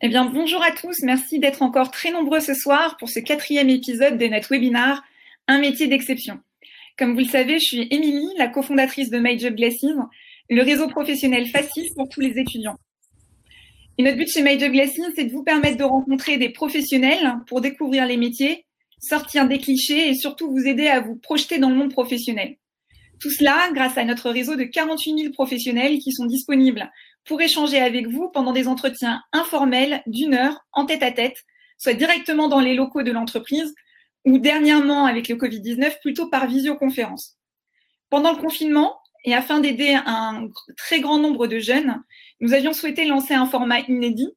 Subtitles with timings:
[0.00, 1.00] Eh bien, bonjour à tous.
[1.02, 5.02] Merci d'être encore très nombreux ce soir pour ce quatrième épisode de notre webinar
[5.48, 6.38] Un métier d'exception.
[6.96, 11.88] Comme vous le savez, je suis Émilie, la cofondatrice de My le réseau professionnel facile
[11.96, 12.76] pour tous les étudiants.
[13.98, 18.06] Et notre but chez My c'est de vous permettre de rencontrer des professionnels pour découvrir
[18.06, 18.66] les métiers,
[19.00, 22.54] sortir des clichés et surtout vous aider à vous projeter dans le monde professionnel.
[23.18, 26.88] Tout cela grâce à notre réseau de 48 000 professionnels qui sont disponibles
[27.28, 31.44] pour échanger avec vous pendant des entretiens informels d'une heure en tête à tête,
[31.76, 33.74] soit directement dans les locaux de l'entreprise
[34.24, 37.36] ou dernièrement avec le Covid-19 plutôt par visioconférence.
[38.10, 42.02] Pendant le confinement, et afin d'aider un très grand nombre de jeunes,
[42.40, 44.30] nous avions souhaité lancer un format inédit,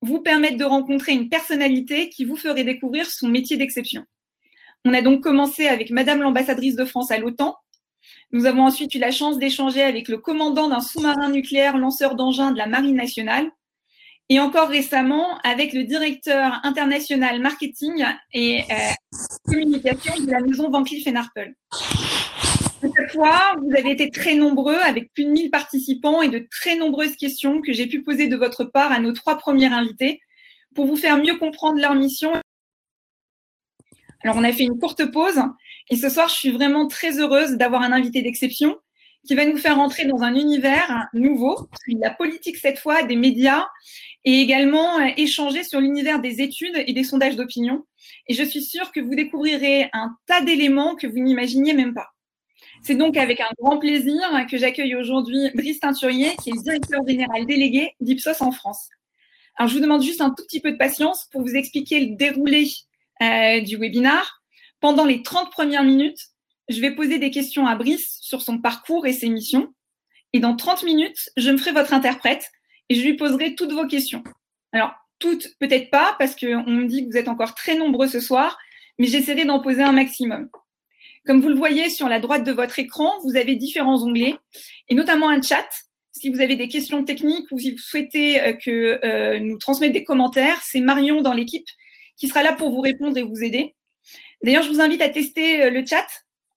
[0.00, 4.04] vous permettre de rencontrer une personnalité qui vous ferait découvrir son métier d'exception.
[4.84, 7.56] On a donc commencé avec Madame l'ambassadrice de France à l'OTAN,
[8.32, 12.50] nous avons ensuite eu la chance d'échanger avec le commandant d'un sous-marin nucléaire lanceur d'engins
[12.50, 13.50] de la Marine nationale
[14.28, 18.74] et encore récemment avec le directeur international marketing et euh,
[19.46, 21.54] communication de la maison Van Cleef Arpels.
[22.80, 26.76] Cette fois, vous avez été très nombreux avec plus de 1000 participants et de très
[26.76, 30.20] nombreuses questions que j'ai pu poser de votre part à nos trois premiers invités
[30.74, 32.32] pour vous faire mieux comprendre leur mission.
[34.24, 35.40] Alors, on a fait une courte pause
[35.90, 38.76] et ce soir, je suis vraiment très heureuse d'avoir un invité d'exception
[39.26, 43.66] qui va nous faire entrer dans un univers nouveau, la politique cette fois, des médias,
[44.24, 47.84] et également euh, échanger sur l'univers des études et des sondages d'opinion.
[48.28, 52.08] Et je suis sûre que vous découvrirez un tas d'éléments que vous n'imaginiez même pas.
[52.82, 57.46] C'est donc avec un grand plaisir que j'accueille aujourd'hui Brice Teinturier, qui est directeur général
[57.46, 58.88] délégué d'Ipsos en France.
[59.56, 62.16] Alors, je vous demande juste un tout petit peu de patience pour vous expliquer le
[62.16, 62.66] déroulé
[63.22, 64.42] euh, du webinaire.
[64.80, 66.18] Pendant les 30 premières minutes,
[66.68, 69.74] je vais poser des questions à Brice sur son parcours et ses missions.
[70.32, 72.50] Et dans 30 minutes, je me ferai votre interprète
[72.88, 74.24] et je lui poserai toutes vos questions.
[74.72, 78.20] Alors, toutes, peut-être pas, parce qu'on me dit que vous êtes encore très nombreux ce
[78.20, 78.58] soir,
[78.98, 80.48] mais j'essaierai d'en poser un maximum.
[81.26, 84.34] Comme vous le voyez sur la droite de votre écran, vous avez différents onglets,
[84.88, 85.68] et notamment un chat.
[86.10, 89.92] Si vous avez des questions techniques ou si vous souhaitez euh, que euh, nous transmettre
[89.92, 91.66] des commentaires, c'est Marion dans l'équipe
[92.16, 93.74] qui sera là pour vous répondre et vous aider.
[94.42, 96.06] D'ailleurs, je vous invite à tester euh, le chat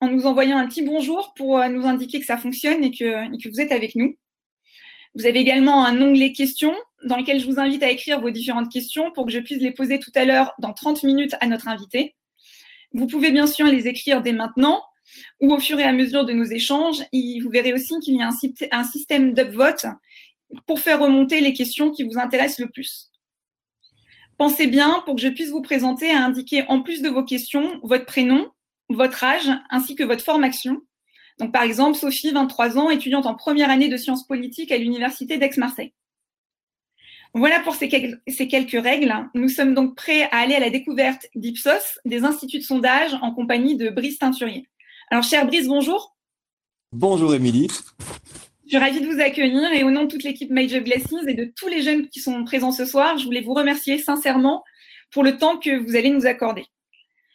[0.01, 3.49] en nous envoyant un petit bonjour pour euh, nous indiquer que ça fonctionne et que,
[3.49, 4.15] vous êtes avec nous.
[5.13, 8.71] Vous avez également un onglet questions dans lequel je vous invite à écrire vos différentes
[8.71, 11.67] questions pour que je puisse les poser tout à l'heure dans 30 minutes à notre
[11.67, 12.15] invité.
[12.91, 14.83] Vous pouvez bien sûr les écrire dès maintenant
[15.39, 17.03] ou au fur et à mesure de nos échanges.
[17.13, 18.29] Vous verrez aussi qu'il y a
[18.71, 19.85] un système d'upvote
[20.65, 23.11] pour faire remonter les questions qui vous intéressent le plus.
[24.37, 27.79] Pensez bien, pour que je puisse vous présenter, à indiquer en plus de vos questions
[27.83, 28.49] votre prénom,
[28.89, 30.81] votre âge ainsi que votre formation.
[31.39, 35.37] Donc, par exemple, Sophie, 23 ans, étudiante en première année de sciences politiques à l'Université
[35.37, 35.93] d'Aix-Marseille.
[37.33, 39.13] Voilà pour ces quelques, règles.
[39.33, 43.33] Nous sommes donc prêts à aller à la découverte d'Ipsos, des instituts de sondage, en
[43.33, 44.69] compagnie de Brice Teinturier.
[45.11, 46.15] Alors, cher Brice, bonjour.
[46.93, 47.67] Bonjour, Émilie.
[48.65, 51.35] Je suis ravie de vous accueillir et au nom de toute l'équipe Major Glasses et
[51.35, 54.63] de tous les jeunes qui sont présents ce soir, je voulais vous remercier sincèrement
[55.11, 56.65] pour le temps que vous allez nous accorder.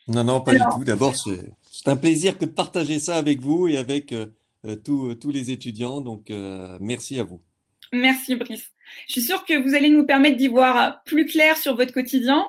[0.08, 0.82] Non, non, pas du tout.
[0.82, 4.26] D'abord, c'est un plaisir que de partager ça avec vous et avec euh,
[4.66, 6.00] euh, tous les étudiants.
[6.00, 7.40] Donc, euh, merci à vous.
[7.92, 8.68] Merci, Brice.
[9.06, 12.44] Je suis sûre que vous allez nous permettre d'y voir plus clair sur votre quotidien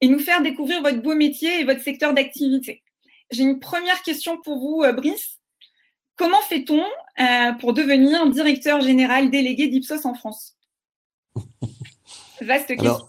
[0.00, 2.82] et nous faire découvrir votre beau métier et votre secteur d'activité.
[3.30, 5.38] J'ai une première question pour vous, Brice.
[6.16, 6.82] Comment fait-on
[7.20, 10.56] euh, pour devenir directeur général délégué d'Ipsos en France?
[12.40, 13.06] Vaste question.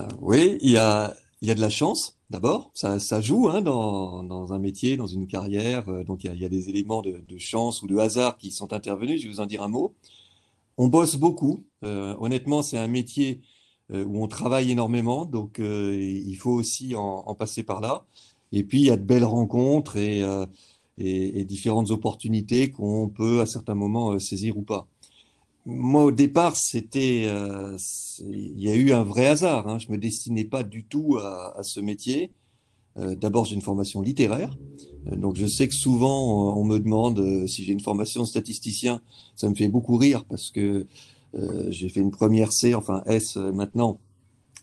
[0.00, 2.70] Euh, oui, il y a, y a de la chance d'abord.
[2.74, 5.88] Ça, ça, joue hein, dans, dans, un métier, dans une carrière.
[5.88, 9.20] Euh, donc il y, a, des éléments de, chance ou de hasard qui sont intervenus.
[9.20, 9.94] Je vais vous en dire un mot.
[10.78, 11.66] On bosse beaucoup.
[11.82, 13.42] honnêtement, c'est un métier
[13.90, 15.26] où on travaille énormément.
[15.26, 18.06] Donc il faut aussi en, en, passer par là.
[18.52, 20.24] Et puis il y a de belles rencontres et
[20.98, 24.86] et, différentes opportunités qu'on peut à certains moments euh, saisir ou pas.
[25.64, 27.76] Moi, au départ, c'était, euh,
[28.20, 29.68] il y a eu un vrai hasard.
[29.68, 29.78] Hein.
[29.78, 32.32] Je me destinais pas du tout à, ce métier.
[32.98, 34.56] Euh, D'abord, j'ai une formation littéraire,
[35.06, 39.00] donc je sais que souvent on me demande si j'ai une formation de statisticien.
[39.34, 40.86] Ça me fait beaucoup rire parce que
[41.70, 43.98] j'ai fait une première C, enfin S maintenant,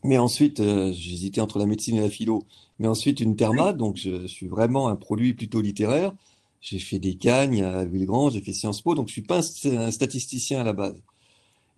[0.04, 0.62] mais ensuite
[0.92, 2.46] j'hésitais entre la médecine et la philo
[2.80, 6.14] mais ensuite une therma, donc je, suis vraiment un produit plutôt littéraire.
[6.62, 9.92] J'ai fait des cagnes à Villegrand, j'ai fait Sciences Po, donc je suis pas un,
[9.92, 11.02] statisticien à la base.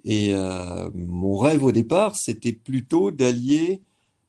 [0.03, 3.81] Et euh, mon rêve au départ, c'était plutôt d'allier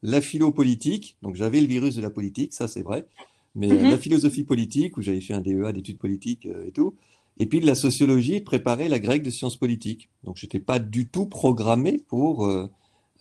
[0.02, 3.06] la philo politique, donc j'avais le virus de la politique, ça c'est vrai,
[3.54, 3.90] mais mm-hmm.
[3.90, 6.94] la philosophie politique, où j'avais fait un DEA d'études politiques euh, et tout,
[7.38, 10.10] et puis de la sociologie, de préparer la grecque de sciences politiques.
[10.24, 12.68] Donc je n'étais pas du tout programmé pour euh,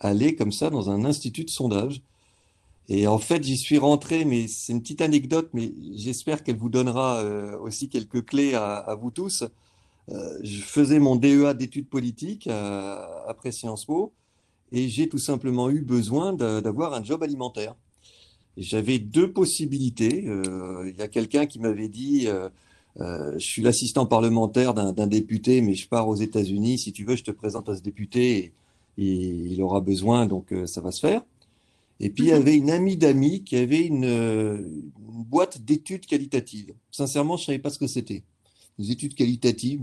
[0.00, 2.02] aller comme ça dans un institut de sondage.
[2.94, 6.68] Et en fait, j'y suis rentré, mais c'est une petite anecdote, mais j'espère qu'elle vous
[6.68, 9.44] donnera euh, aussi quelques clés à, vous tous.
[10.10, 12.98] Euh, je faisais mon DEA d'études politiques euh,
[13.28, 14.12] après Sciences Po,
[14.72, 17.76] et j'ai tout simplement eu besoin d'avoir un job alimentaire.
[18.58, 20.24] J'avais deux possibilités.
[20.26, 22.28] Il y a quelqu'un qui m'avait dit
[22.96, 26.78] Je suis l'assistant parlementaire d'un député, mais je pars aux États-Unis.
[26.78, 28.52] Si tu veux, je te présente à ce député
[28.98, 31.22] et il aura besoin, donc ça va se faire.
[32.00, 32.40] Et puis, il y mhm.
[32.40, 36.74] avait une amie d'amis qui avait une, boîte d'études qualitatives.
[36.90, 38.22] Sincèrement, je ne savais pas ce que c'était.
[38.78, 39.80] Des études qualitatives.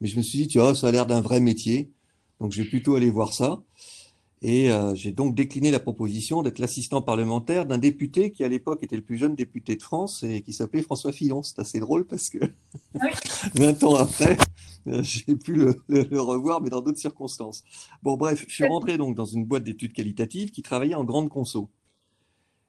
[0.00, 1.90] Mais je me suis dit, tu vois, ça a l'air d'un vrai métier.
[2.40, 3.62] Donc, je vais plutôt aller voir ça.
[4.42, 8.82] Et euh, j'ai donc décliné la proposition d'être l'assistant parlementaire d'un député qui, à l'époque,
[8.82, 11.42] était le plus jeune député de France et qui s'appelait François Fillon.
[11.42, 12.38] C'est assez drôle parce que
[13.54, 14.36] 20 ans après,
[14.88, 17.64] euh, j'ai pu le, le, revoir, mais dans d'autres circonstances.
[18.02, 21.30] Bon, bref, je suis rentré donc dans une boîte d'études qualitatives qui travaillait en grande
[21.30, 21.70] conso.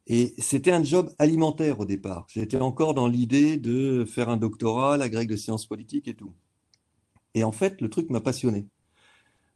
[0.07, 2.27] Et c'était un job alimentaire au départ.
[2.29, 6.31] J'étais encore dans l'idée de faire un doctorat, la grecque de sciences politiques et tout.
[7.33, 8.67] Et en fait, le truc m'a passionné.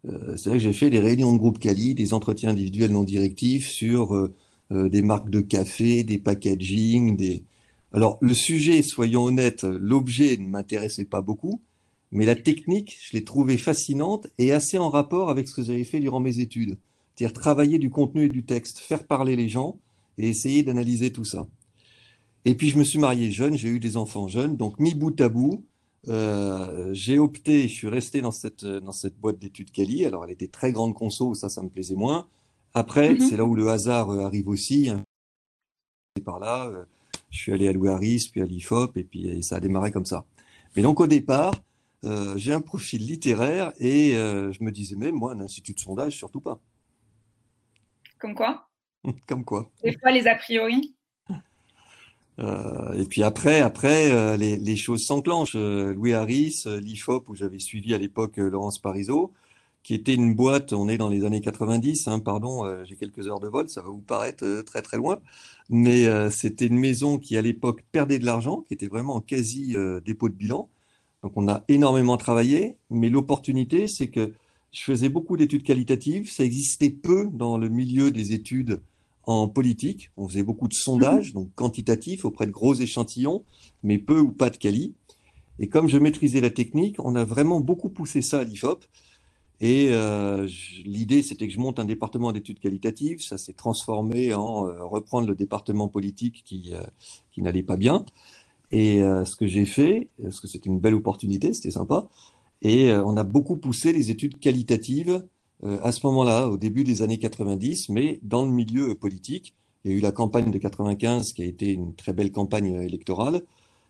[0.07, 3.03] Euh, c'est vrai que j'ai fait des réunions de groupe Cali, des entretiens individuels non
[3.03, 4.33] directifs sur euh,
[4.71, 7.43] euh, des marques de café, des packaging, des...
[7.93, 11.61] Alors, le sujet, soyons honnêtes, l'objet ne m'intéressait pas beaucoup,
[12.11, 15.83] mais la technique, je l'ai trouvée fascinante et assez en rapport avec ce que j'avais
[15.83, 16.77] fait durant mes études.
[17.15, 19.77] C'est-à-dire travailler du contenu et du texte, faire parler les gens
[20.17, 21.47] et essayer d'analyser tout ça.
[22.45, 25.19] Et puis, je me suis marié jeune, j'ai eu des enfants jeunes, donc mis bout
[25.21, 25.65] à bout,
[26.07, 30.05] euh, j'ai opté, je suis resté dans cette, dans cette boîte d'études Cali.
[30.05, 32.27] Alors, elle était très grande conso, ça, ça me plaisait moins.
[32.73, 33.19] Après, mhm.
[33.19, 34.89] c'est là où le hasard euh, arrive aussi.
[34.89, 35.03] Hein.
[36.25, 36.85] Par là, euh,
[37.29, 40.25] je suis allé à Louis puis à l'IFOP, et puis ça a démarré comme ça.
[40.75, 41.53] Mais donc, au départ,
[42.35, 46.41] j'ai un profil littéraire et je me disais même, moi, un institut de sondage, surtout
[46.41, 46.59] pas.
[48.19, 48.67] Comme quoi?
[49.27, 50.93] Comme quoi Des fois, les a priori?
[52.39, 55.55] Euh, et puis après, après euh, les, choses s'enclenchent.
[55.55, 59.31] Euh, Louis Harris, l'IFOP, où j'avais suivi à l'époque Laurence Parisot,
[59.83, 63.39] qui était une boîte, on est dans les années 90, hein, pardon, j'ai quelques heures
[63.39, 65.19] de vol, ça va vous paraître très très loin,
[65.69, 69.75] mais c'était une maison qui à l'époque perdait de l'argent, qui était vraiment en quasi
[70.05, 70.69] dépôt de bilan.
[71.23, 74.33] Donc on a énormément travaillé, mais l'opportunité, c'est que
[74.71, 78.81] je faisais beaucoup d'études qualitatives, ça existait peu dans le milieu des études
[79.23, 80.11] en politique.
[80.17, 83.43] On faisait beaucoup de sondages, donc quantitatifs auprès de gros échantillons,
[83.83, 84.93] mais peu ou pas de quali.
[85.59, 88.83] Et comme je maîtrisais la technique, on a vraiment beaucoup poussé ça à l'IFOP.
[89.59, 90.47] Et euh,
[90.85, 93.21] l'idée, c'était que je monte un département d'études qualitatives.
[93.21, 96.81] Ça s'est transformé en euh, reprendre le département politique qui, euh,
[97.31, 98.05] qui n'allait pas bien.
[98.71, 102.07] Et ce que j'ai fait, parce que c'était une belle opportunité, c'était sympa,
[102.61, 105.21] et on a beaucoup poussé les études qualitatives
[105.63, 109.55] à ce moment-là, au début des années 90, mais dans le milieu politique.
[109.83, 112.75] Il y a eu la campagne de 95 qui a été une très belle campagne
[112.83, 113.41] électorale.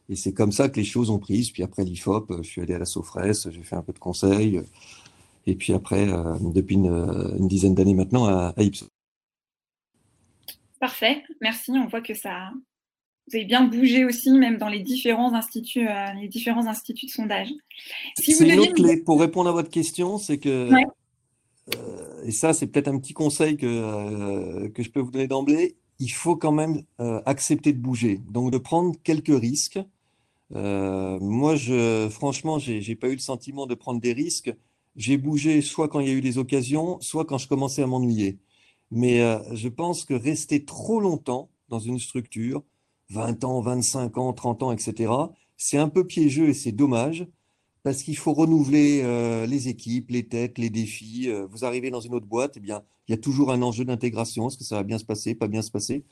[0.10, 1.50] Et c'est comme ça que les choses ont pris.
[1.54, 4.62] Puis après l'IFOP, je suis allé à la Sofres, j'ai fait un peu de conseil.
[5.48, 8.88] Et puis après, euh, depuis une, dizaine d'années maintenant, à, Ipsos.
[10.80, 11.72] Parfait, merci.
[11.72, 12.52] On voit que ça,
[13.28, 17.12] vous avez bien bougé aussi, même dans les différents instituts, euh, les différents instituts de
[17.12, 17.50] sondage.
[18.20, 20.78] Si une autre clé pour répondre à votre question, c'est que euh,
[22.24, 25.78] et ça, c'est peut-être un petit conseil que, euh, que je peux vous donner d'emblée,
[26.00, 29.80] il faut quand même euh, accepter de bouger, donc de prendre quelques risques.
[30.52, 34.54] moi, je, franchement, je n'ai pas eu le sentiment de prendre des risques.
[34.96, 37.88] J'ai bougé soit quand il y a eu des occasions, soit quand je commençais à
[37.88, 38.40] m'ennuyer.
[38.92, 39.20] Mais
[39.54, 42.64] je pense que rester trop longtemps dans une structure,
[43.10, 45.14] 20 ans, 25 ans, 30 ans, etc.,
[45.56, 47.28] c'est un peu piégeux et c'est dommage
[47.84, 51.30] parce qu'il faut renouveler euh, les équipes, les têtes, les défis.
[51.30, 53.86] Euh, vous arrivez dans une autre boîte, eh bien, il y a toujours un enjeu
[53.86, 54.48] d'intégration.
[54.48, 56.04] Est-ce que ça va bien se passer, pas bien se passer?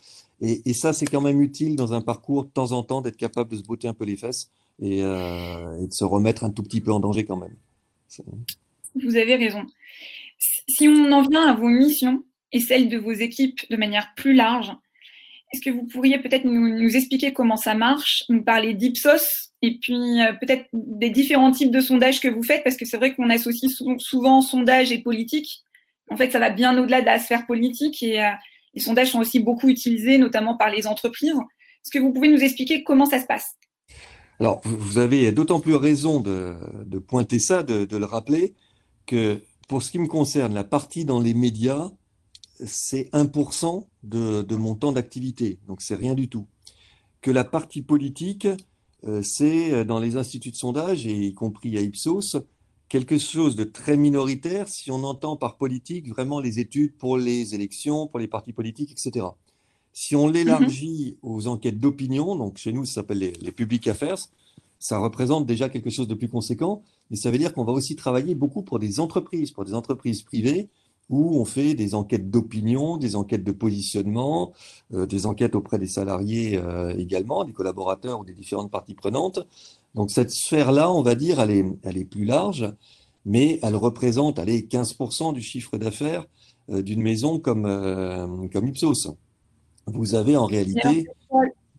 [0.41, 3.51] Et, ça, c'est quand même utile dans un parcours de temps en temps d'être capable
[3.51, 4.49] de se botter un peu les fesses
[4.81, 7.55] et, euh, de se remettre un tout petit peu en danger quand même.
[8.95, 9.65] Vous avez raison.
[10.39, 14.33] Si on en vient à vos missions et celles de vos équipes de manière plus
[14.33, 14.71] large,
[15.51, 19.48] est-ce que vous pourriez peut-être nous, expliquer comment ça marche, nous parler d'Ipsos?
[19.61, 22.97] Et puis euh, peut-être des différents types de sondages que vous faites Parce que c'est
[22.97, 25.63] vrai qu'on associe souvent sondage et politique.
[26.09, 28.29] En fait, ça va bien au-delà de la sphère politique et euh,
[28.73, 31.31] les sondages sont aussi beaucoup utilisés, notamment par les entreprises.
[31.31, 33.55] Est-ce que vous pouvez nous expliquer comment ça se passe?
[34.39, 36.55] Alors, vous avez d'autant plus raison de,
[36.99, 38.53] pointer ça, de le rappeler,
[39.05, 41.89] que pour ce qui me concerne, la partie dans les médias,
[42.65, 46.47] c'est 1% de, mon temps d'activité, donc c'est rien du tout.
[47.21, 48.47] Que la partie politique,
[49.21, 52.37] c'est euh, dans les instituts de sondage, et y compris à Ipsos,
[52.89, 57.55] quelque chose de très minoritaire si on entend par politique vraiment les études pour les
[57.55, 59.27] élections, pour les partis politiques, etc.
[59.93, 61.29] Si on l'élargit mhm.
[61.29, 64.17] aux enquêtes d'opinion, donc chez nous, ça s'appelle les, les public affairs,
[64.79, 67.95] ça représente déjà quelque chose de plus conséquent, mais ça veut dire qu'on va aussi
[67.95, 70.69] travailler beaucoup pour des entreprises, pour des entreprises privées,
[71.09, 74.53] où on fait des enquêtes d'opinion, des enquêtes de positionnement,
[74.93, 79.39] euh, des enquêtes auprès des salariés euh, également, des collaborateurs ou des différentes parties prenantes.
[79.95, 82.71] Donc cette sphère-là, on va dire, elle est, plus large,
[83.25, 86.27] mais elle représente allez, 15% du chiffre d'affaires
[86.69, 89.09] euh, d'une maison comme, comme Ipsos.
[89.87, 91.07] Vous avez en réalité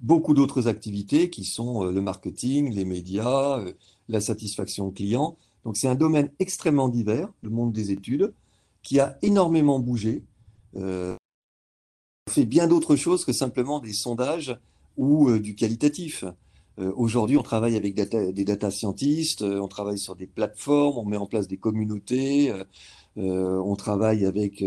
[0.00, 3.62] beaucoup d'autres activités qui sont le marketing, les médias,
[4.08, 5.37] la satisfaction client.
[5.64, 8.32] Donc c'est un domaine extrêmement divers, le monde des études
[8.82, 10.25] qui a énormément bougé.
[10.76, 11.14] Euh,
[12.28, 14.56] on fait bien d'autres choses que simplement des sondages
[14.96, 16.25] ou euh, du qualitatif.
[16.78, 21.16] Euh, aujourd'hui, on travaille avec des data scientists, on travaille sur des plateformes, on met
[21.16, 22.52] en place des communautés,
[23.16, 24.64] on travaille avec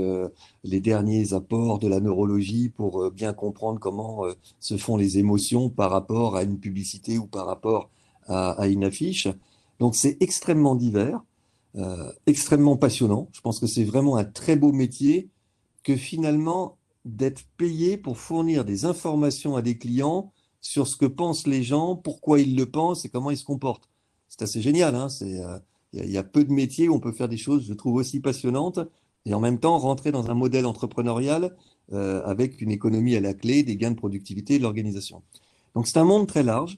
[0.64, 4.26] les derniers apports de la neurologie pour bien comprendre comment
[4.60, 7.90] se font les émotions par rapport à une publicité ou par rapport
[8.28, 9.30] à une affiche.
[9.80, 11.24] Donc c'est extrêmement divers.
[11.76, 13.30] Euh, extrêmement passionnant.
[13.34, 15.30] Je pense que c'est vraiment un très beau métier
[15.82, 21.48] que finalement d'être payé pour fournir des informations à des clients sur ce que pensent
[21.48, 23.90] les gens, pourquoi ils le pensent et comment ils se comportent.
[24.30, 24.94] C'est assez génial.
[24.94, 27.74] Hein il euh, y, a peu de métiers où on peut faire des choses, je
[27.74, 28.80] trouve, aussi passionnantes
[29.26, 31.56] et en même temps rentrer dans un modèle entrepreneurial
[31.92, 35.24] euh, avec une économie à la clé, des gains de productivité de l'organisation.
[35.74, 36.78] Donc c'est un monde très large.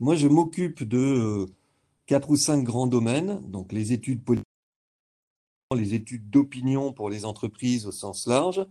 [0.00, 1.46] Moi, je m'occupe de
[2.12, 4.44] quatre ou cinq grands domaines, donc les études politiques,
[5.74, 8.66] les études d'opinion pour les entreprises au sens large,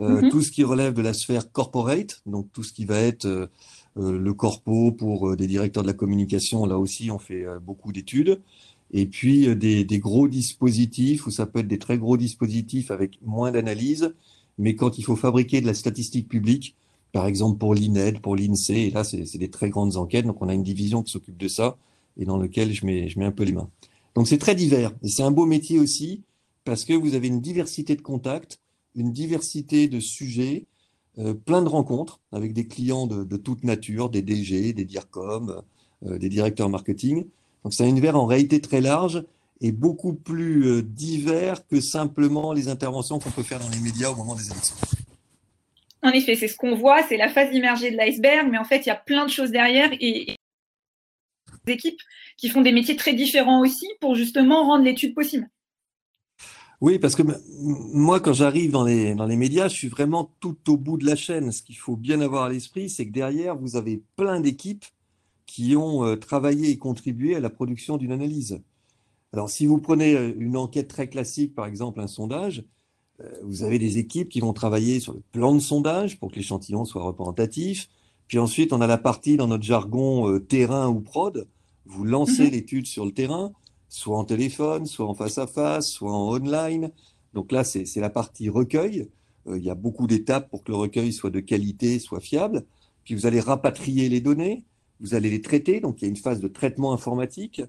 [0.00, 0.30] euh, mhm.
[0.30, 3.46] tout ce qui relève de la sphère corporate, donc tout ce qui va être euh,
[3.98, 8.40] euh, le corpo pour des directeurs de la communication, là aussi on fait beaucoup d'études,
[8.90, 13.18] et puis des, des, gros dispositifs, où ça peut être des très gros dispositifs avec
[13.20, 14.14] moins d'analyse,
[14.56, 16.74] mais quand il faut fabriquer de la statistique publique,
[17.12, 20.48] par exemple pour l'INED, pour l'INSEE, et là c'est des très grandes enquêtes, donc on
[20.48, 21.76] a une division qui s'occupe de ça,
[22.18, 23.70] et dans lequel je mets, un peu les mains.
[24.14, 26.22] Donc c'est très divers et c'est un beau métier aussi
[26.64, 28.60] parce que vous avez une diversité de contacts,
[28.94, 30.66] une diversité de sujets,
[31.18, 35.62] euh, plein de rencontres avec des clients de, toute nature, des DG, des DIRCOM,
[36.06, 37.26] euh, des directeurs marketing.
[37.64, 39.24] Donc c'est un univers en réalité très large
[39.60, 44.10] et beaucoup plus euh, divers que simplement les interventions qu'on peut faire dans les médias
[44.10, 44.76] au moment des élections.
[46.02, 48.86] En effet, c'est ce qu'on voit, c'est la phase immergée de l'iceberg, mais en fait,
[48.86, 50.37] il y a plein de choses derrière et
[51.70, 52.00] équipes
[52.36, 55.48] qui font des métiers très différents aussi pour justement rendre l'étude possible.
[56.80, 57.22] Oui, parce que
[57.92, 61.06] moi, quand j'arrive dans les, dans les médias, je suis vraiment tout au bout de
[61.06, 61.50] la chaîne.
[61.50, 64.84] Ce qu'il faut bien avoir à l'esprit, c'est que derrière, vous avez plein d'équipes
[65.46, 68.60] qui ont euh, travaillé et contribué à la production d'une analyse.
[69.32, 72.64] Alors, si vous prenez euh, une enquête très classique, par exemple un sondage,
[73.20, 76.36] euh, vous avez des équipes qui vont travailler sur le plan de sondage pour que
[76.36, 77.88] l'échantillon soit représentatif.
[78.28, 81.48] Puis ensuite, on a la partie dans notre jargon terrain ou prod,
[81.88, 82.50] vous lancez mhm.
[82.50, 83.52] l'étude sur le terrain,
[83.88, 86.90] soit en téléphone, soit en face à face, soit en online.
[87.34, 89.08] Donc là, c'est la partie recueil.
[89.46, 92.64] Euh, il y a beaucoup d'étapes pour que le recueil soit de qualité, soit fiable.
[93.04, 94.64] Puis vous allez rapatrier les données,
[95.00, 95.80] vous allez les traiter.
[95.80, 97.62] Donc il y a une phase de traitement informatique.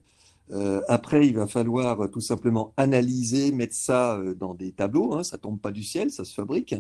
[0.52, 5.14] Euh, après, il va falloir euh, tout simplement analyser, mettre ça dans des tableaux.
[5.14, 5.24] Hein.
[5.24, 6.76] Ça tombe pas du ciel, ça se fabrique,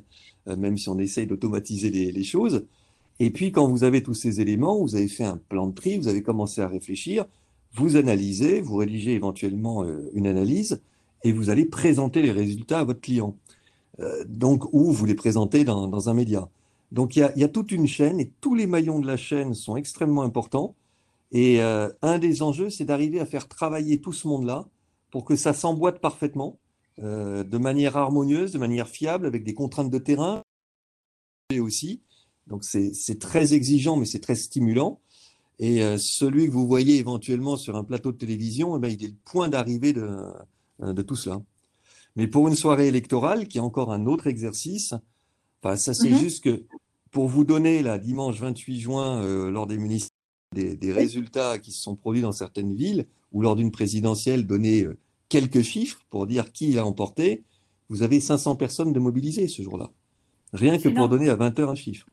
[0.46, 2.65] même si on essaye d'automatiser les, les, choses.
[3.20, 5.98] Et puis, quand vous avez tous ces éléments, vous avez fait un plan de tri,
[5.98, 7.26] vous avez commencé à réfléchir,
[7.74, 10.82] vous analysez, vous rédigez éventuellement euh, une analyse
[11.24, 13.36] et vous allez présenter les résultats à votre client.
[14.00, 16.48] Euh, donc, ou vous les présentez dans, un média.
[16.94, 19.76] Donc, il y, a, toute une chaîne et tous les maillons de la chaîne sont
[19.76, 20.76] extrêmement importants.
[21.34, 24.66] Et euh, un des enjeux, c'est d'arriver à faire travailler tout ce monde-là
[25.12, 26.58] pour que ça s'emboîte parfaitement,
[27.02, 30.44] de manière harmonieuse, de manière fiable, avec des contraintes de terrain
[31.50, 32.02] et aussi
[32.50, 35.00] donc c'est très exigeant, mais c'est très stimulant.
[35.60, 39.03] Et euh, celui que vous voyez éventuellement sur un plateau de télévision, eh ben, il
[39.03, 40.10] est le point d'arrivée de,
[40.82, 41.41] euh, de, tout cela.
[42.15, 44.96] Mais pour une soirée électorale, qui est encore un autre exercice,
[45.62, 46.20] enfin, ça c'est mm-hmm.
[46.20, 46.63] juste que
[47.12, 50.15] pour vous donner, là, dimanche 28 juin, euh, lors des municipales,
[50.56, 54.88] des, des, résultats qui se sont produits dans certaines villes, ou lors d'une présidentielle, donner
[55.27, 57.44] quelques chiffres pour dire qui a emporté,
[57.89, 59.91] vous avez 500 personnes de mobilisées ce jour-là.
[60.53, 62.08] Rien que pour donner à 20 heures un chiffre.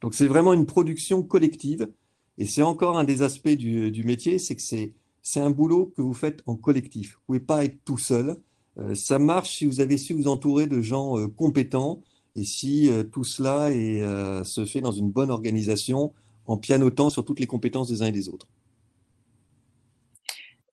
[0.00, 1.88] Donc c'est vraiment une production collective.
[2.38, 4.92] Et c'est encore un des aspects du, métier, c'est que c'est,
[5.36, 7.18] un boulot que vous faites en collectif.
[7.26, 8.36] Vous ne pouvez pas être tout seul.
[8.78, 12.02] Euh, ça marche si vous avez su vous entourer de gens euh, compétents
[12.36, 13.70] et si euh, tout cela
[14.44, 16.12] se fait dans une bonne organisation
[16.46, 18.46] en pianotant sur toutes les compétences des uns et des autres.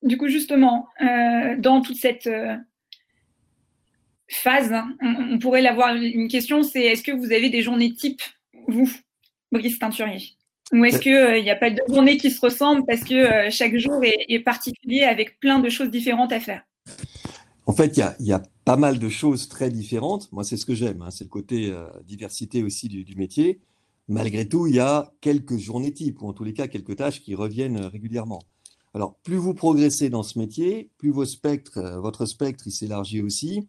[0.04, 2.30] du coup, justement, dans toute cette
[4.28, 8.22] phase, hein, on, pourrait l'avoir une question, c'est est-ce que vous avez des journées type,
[8.68, 8.92] vous,
[9.54, 10.36] Brice Teinturier
[10.74, 14.02] Ou est-ce qu'il n'y a pas de journée qui se ressemble parce que chaque jour
[14.04, 16.64] est, particulier avec plein de choses différentes à faire?
[17.66, 20.32] En fait, il y a, pas mal de choses très différentes.
[20.32, 21.74] Moi, c'est ce que j'aime, hein, c'est le côté
[22.06, 23.60] diversité aussi du métier
[24.08, 27.22] malgré tout, il y a quelques journées types, ou en tous les cas quelques tâches
[27.22, 28.42] qui reviennent régulièrement.
[28.94, 33.68] Alors, plus vous progressez dans ce métier, plus vos spectres, euh, votre spectre s'élargit aussi,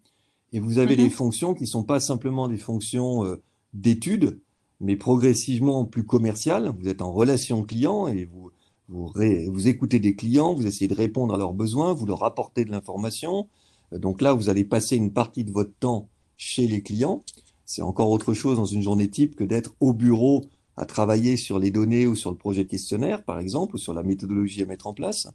[0.53, 1.11] et vous avez des mhm.
[1.11, 4.41] fonctions qui ne sont pas simplement des fonctions euh, d'études,
[4.85, 6.73] mais progressivement plus commerciales.
[6.79, 8.51] Vous êtes en relation client et vous,
[8.89, 12.71] vous, écoutez des clients, vous essayez de répondre à leurs besoins, vous leur apportez de
[12.71, 13.49] l'information.
[13.93, 17.25] Donc là, vous allez passer une partie de votre temps chez les clients
[17.65, 20.45] c'est encore autre chose dans une journée type que d'être au bureau
[20.77, 24.03] à travailler sur les données ou sur le projet questionnaire, par exemple, ou sur la
[24.03, 25.29] méthodologie à mettre en place.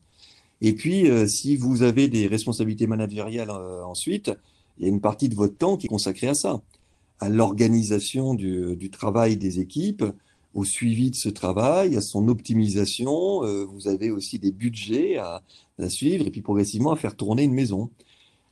[0.62, 4.32] Et puis, euh, si vous avez des responsabilités managériales euh, ensuite,
[4.78, 6.62] il y a une partie de votre temps qui est consacrée à ça,
[7.20, 10.06] à l'organisation du, travail des équipes,
[10.54, 13.44] au suivi de ce travail, à son optimisation.
[13.44, 15.44] Euh, vous avez aussi des budgets à,
[15.80, 17.90] à, suivre et puis progressivement à faire tourner une maison.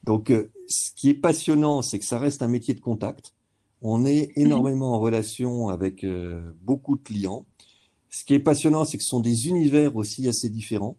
[0.03, 0.31] Donc,
[0.67, 3.33] ce qui est passionnant, c'est que ça reste un métier de contact.
[3.81, 7.45] On est mmh énormément en relation avec euh, beaucoup de clients.
[8.09, 10.97] Ce qui est passionnant, c'est que ce sont des univers aussi assez différents.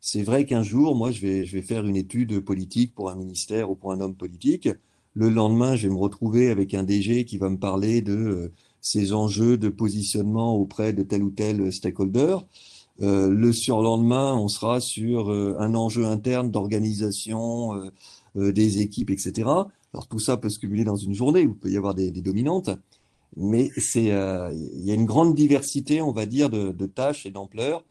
[0.00, 3.16] C'est vrai qu'un jour, moi, je vais, je vais faire une étude politique pour un
[3.16, 4.68] ministère ou pour un homme politique.
[5.16, 8.52] Le lendemain, je vais me retrouver avec un DG qui va me parler de euh,
[8.80, 12.36] ses enjeux de positionnement auprès de tel ou tel stakeholder.
[13.02, 17.90] Euh, le surlendemain, on sera sur un enjeu interne d'organisation
[18.34, 19.48] des équipes, etc.
[19.96, 22.68] Alors tout ça peut se cumuler dans une journée, il peut y avoir des, dominantes,
[23.34, 27.82] mais euh, il y a une grande diversité, on va dire, de, tâches et d'ampleur.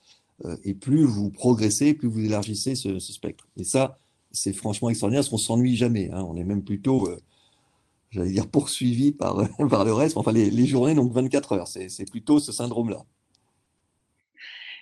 [0.43, 3.47] Euh, et plus vous progressez, plus vous élargissez ce, spectre.
[3.57, 3.97] Et ça,
[4.35, 6.09] c'est franchement extraordinaire, parce qu'on s'ennuie jamais.
[6.11, 6.25] Hein.
[6.27, 7.19] On est même plutôt, euh,
[8.11, 10.17] j'allais dire, poursuivi par, le reste.
[10.17, 13.03] Enfin, les, journées, donc 24 heures, c'est plutôt ce syndrome-là.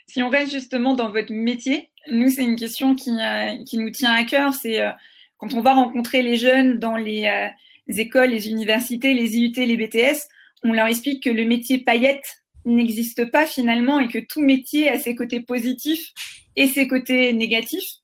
[0.07, 3.11] Si on reste justement dans votre métier, nous, c'est une question qui,
[3.65, 4.53] qui, nous tient à cœur.
[4.53, 4.81] C'est
[5.43, 9.75] quand on va rencontrer les jeunes dans les, euh, écoles, les universités, les IUT, les
[9.75, 10.29] BTS,
[10.63, 14.97] on leur explique que le métier paillette n'existe pas finalement et que tout métier a
[14.99, 16.13] ses côtés positifs
[16.55, 17.97] et ses côtés négatifs.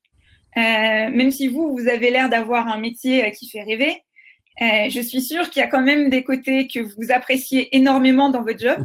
[0.60, 4.04] Euh, même si vous, vous avez l'air d'avoir un métier euh, qui fait rêver,
[4.62, 8.44] je suis sûre qu'il y a quand même des côtés que vous appréciez énormément dans
[8.44, 8.84] votre job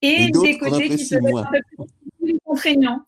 [0.00, 1.84] et, des côtés qui peuvent être un peu
[2.22, 3.02] plus contraignants.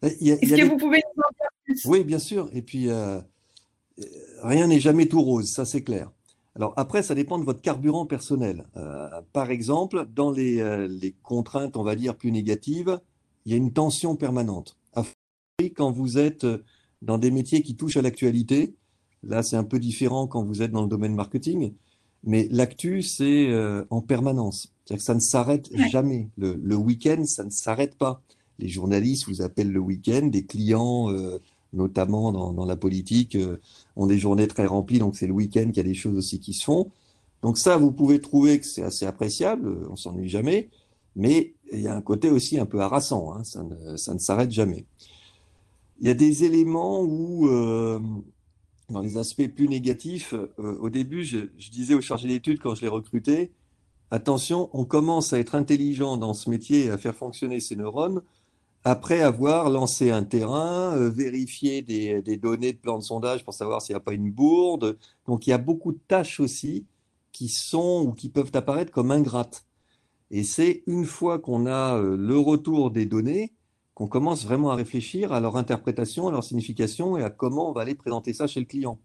[0.00, 1.84] Est-ce que vous pouvez nous en dire plus?
[1.84, 2.48] Oui, bien sûr.
[2.54, 2.88] Et puis,
[4.42, 6.10] rien n'est jamais tout rose, ça c'est clair.
[6.58, 8.64] Alors après, ça dépend de votre carburant personnel.
[8.76, 13.00] Euh, par exemple, dans euh, les, contraintes, on va dire, plus négatives,
[13.44, 14.76] il y a une tension permanente.
[15.76, 16.46] Quand vous êtes
[17.02, 18.74] dans des métiers qui touchent à l'actualité,
[19.22, 21.72] là c'est un peu différent quand vous êtes dans le domaine marketing,
[22.24, 24.72] mais l'actu, c'est euh, en permanence.
[24.84, 26.28] C'est-à-dire que ça ne s'arrête jamais.
[26.36, 28.22] Le, le week-end, ça ne s'arrête pas.
[28.58, 31.10] Les journalistes vous appellent le week-end, des clients
[31.72, 33.60] notamment dans, la politique, euh,
[33.96, 36.40] ont des journées très remplies, donc c'est le week-end qu'il y a des choses aussi
[36.40, 36.90] qui se font.
[37.42, 40.70] Donc ça, vous pouvez trouver que c'est assez appréciable, on s'ennuie jamais,
[41.14, 43.62] mais il y a un côté aussi un peu harassant, hein, ça
[44.14, 44.86] ne, s'arrête jamais.
[46.00, 47.98] Il y a des éléments où, euh,
[48.88, 51.38] dans les aspects plus négatifs, euh, au début, je,
[51.70, 53.50] disais aux chargés d'études quand je les recrutais,
[54.12, 58.22] attention, on commence à être intelligent dans ce métier, à faire fonctionner ses neurones,
[58.84, 63.82] après avoir lancé un terrain, euh, vérifié des, données de plan de sondage pour savoir
[63.82, 64.98] s'il n'y a pas une bourde.
[65.26, 66.86] Donc il y a beaucoup de tâches aussi
[67.32, 69.66] qui sont ou qui peuvent apparaître comme ingrates.
[70.30, 73.52] Et c'est une fois qu'on a le retour des données
[73.98, 77.72] qu'on commence vraiment à réfléchir à leur interprétation, à leur signification et à comment on
[77.72, 79.00] va aller présenter ça chez le client.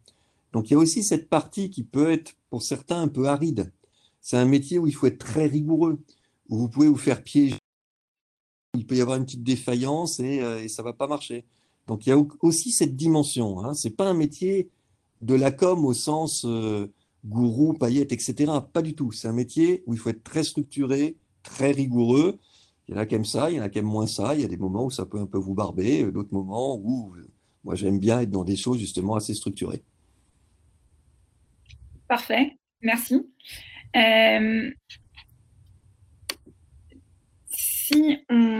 [0.51, 3.73] Donc il y a aussi cette partie qui peut être pour certains un peu aride.
[4.21, 5.99] C'est un métier où il faut être très rigoureux,
[6.47, 7.58] où vous pouvez vous faire piéger
[8.75, 11.43] il peut y avoir une petite défaillance et, euh, ça ne va pas marcher.
[11.88, 13.65] Donc il y a aussi cette dimension.
[13.65, 13.73] Hein.
[13.73, 14.69] Ce n'est pas un métier
[15.21, 16.86] de la com au sens euh,
[17.25, 18.51] gourou, paillette, etc.
[18.71, 19.12] Pas du tout.
[19.12, 22.38] C'est un métier où il faut être très structuré, très rigoureux.
[22.88, 24.36] Il y en a qui aiment ça, il y en a qui aiment moins ça.
[24.36, 26.78] Il y a des moments où ça peut un peu vous barber, euh, d'autres moments
[26.78, 27.15] où
[27.63, 29.84] moi j'aime bien être dans des choses justement assez structurées.
[32.08, 33.26] Parfait, merci.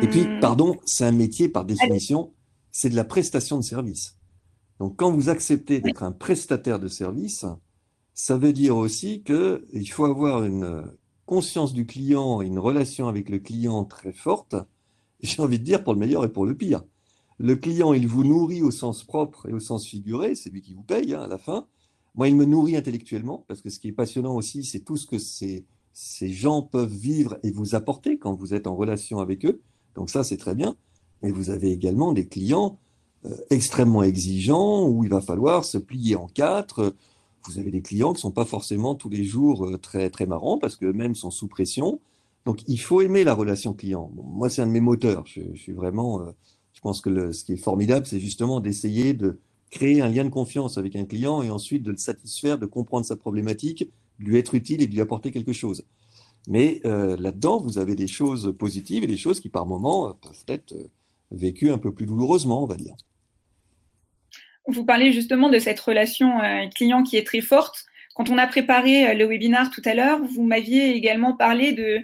[0.02, 2.34] Et puis, pardon, c'est un métier par définition,
[2.72, 4.18] c'est de la prestation de service.
[4.80, 7.46] Donc, quand vous acceptez d'être un prestataire de service,
[8.14, 10.84] ça veut dire aussi qu'il faut avoir une
[11.34, 14.56] conscience du client, une relation avec le client très forte,
[15.20, 16.84] j'ai envie de dire pour le meilleur et pour le pire.
[17.40, 20.76] Le client, il vous nourrit au sens propre et au sens figuré, c'est lui qui
[20.76, 21.66] vous paye hein, à la fin.
[22.14, 25.08] Moi, il me nourrit intellectuellement, parce que ce qui est passionnant aussi, c'est tout ce
[25.08, 29.44] que ces, ces gens peuvent vivre et vous apporter quand vous êtes en relation avec
[29.44, 29.60] eux.
[29.96, 30.76] Donc ça, c'est très bien.
[31.24, 32.78] Mais vous avez également des clients
[33.26, 36.94] euh, extrêmement exigeants où il va falloir se plier en quatre.
[37.48, 40.26] Vous avez des clients qui ne sont pas forcément tous les jours euh, très, très
[40.26, 42.00] marrants parce qu'eux-mêmes sont sous pression.
[42.46, 44.12] Donc il faut aimer la relation client.
[44.16, 45.26] moi, c'est un de mes moteurs.
[45.26, 46.22] Je, suis vraiment.
[46.22, 46.32] Euh,
[46.74, 50.30] je pense que ce qui est formidable, c'est justement d'essayer de créer un lien de
[50.30, 54.38] confiance avec un client et ensuite de le satisfaire, de comprendre sa problématique, de lui
[54.38, 55.84] être utile et de lui apporter quelque chose.
[56.50, 60.76] Mais là-dedans, vous avez des choses positives et des choses qui, par moments, peuvent être
[61.32, 62.96] vécues un peu plus douloureusement, on va dire.
[64.68, 67.86] Vous parlez justement de cette relation euh, client qui est très forte.
[68.16, 72.00] Quand on a préparé euh, le webinaire tout à l'heure, vous m'aviez également parlé de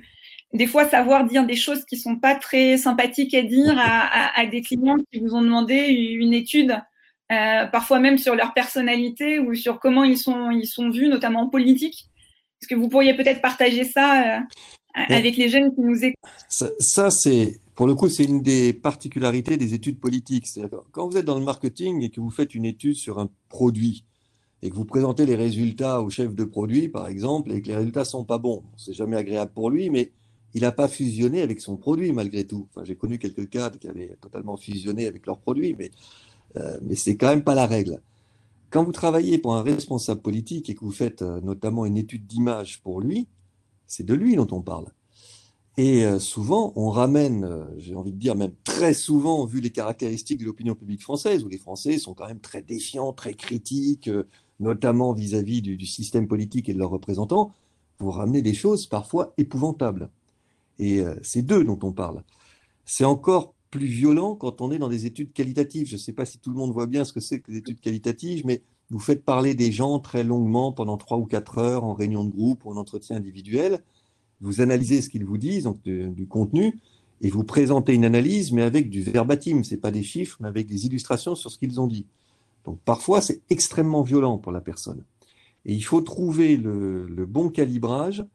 [0.52, 4.62] des fois savoir dire des choses qui sont pas très sympathiques à dire à, des
[4.62, 6.72] clients qui vous ont demandé une étude,
[7.32, 11.42] euh, parfois même sur leur personnalité ou sur comment ils sont ils sont vus, notamment
[11.42, 12.08] en politique.
[12.60, 14.42] Est-ce que vous pourriez peut-être partager ça
[14.96, 16.32] avec les jeunes qui nous écoutent?
[16.50, 20.50] Ça c'est pour le coup, c'est une des particularités des études politiques.
[20.92, 24.04] Quand vous êtes dans le marketing et que vous faites une étude sur un produit
[24.62, 27.78] et que vous présentez les résultats au chef de produit, par exemple, et que les
[27.78, 30.12] résultats sont pas bons, c'est jamais agréable pour lui, mais
[30.54, 32.68] il n'a pas fusionné avec son produit malgré tout.
[32.70, 35.92] Enfin, j'ai connu quelques cadres qui avaient totalement fusionné avec leur produit, mais,
[36.58, 38.02] euh, mais c'est quand même pas la règle.
[38.72, 42.28] Quand vous travaillez pour un responsable politique et que vous faites euh, notamment une étude
[42.28, 43.30] d'image pour lui,
[43.88, 44.88] c'est de lui dont on parle.
[45.82, 49.70] Et euh, souvent, on ramène, euh, j'ai envie de dire même très souvent, vu les
[49.70, 54.10] caractéristiques de l'opinion publique française, où les Français sont quand même très défiants, très critiques,
[54.10, 54.28] euh,
[54.60, 57.54] notamment vis-à-vis du, système politique et de leurs représentants,
[58.00, 60.10] vous ramenez des choses parfois épouvantables.
[60.80, 62.24] Et c'est d'eux dont on parle.
[62.86, 65.88] C'est encore plus violent quand on est dans des études qualitatives.
[65.88, 67.60] Je ne sais pas si tout le monde voit bien ce que c'est que les
[67.60, 71.86] études qualitatives, mais vous faites parler des gens très longuement pendant trois ou quatre heures
[71.86, 73.82] en réunion de groupe ou en entretien individuel
[74.42, 76.80] vous analysez ce qu'ils vous disent, donc du contenu,
[77.22, 80.68] et vous présentez une analyse, mais avec du verbatim, c'est pas des chiffres, mais avec
[80.68, 82.06] des illustrations sur ce qu'ils ont dit.
[82.66, 85.04] Donc parfois, c'est extrêmement violent pour la personne.
[85.66, 88.26] Et il faut trouver le, bon calibrage.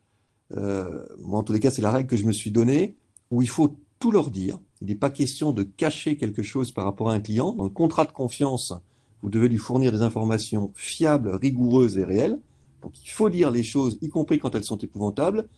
[0.56, 2.94] Euh, moi, en tous les cas, c'est la règle que je me suis donnée,
[3.30, 4.58] où il faut tout leur dire.
[4.82, 7.52] Il n'est pas question de cacher quelque chose par rapport à un client.
[7.52, 8.74] Dans le contrat de confiance,
[9.22, 12.38] vous devez lui fournir des informations fiables, rigoureuses et réelles.
[12.82, 15.48] Donc il faut dire les choses, y compris quand elles sont épouvantables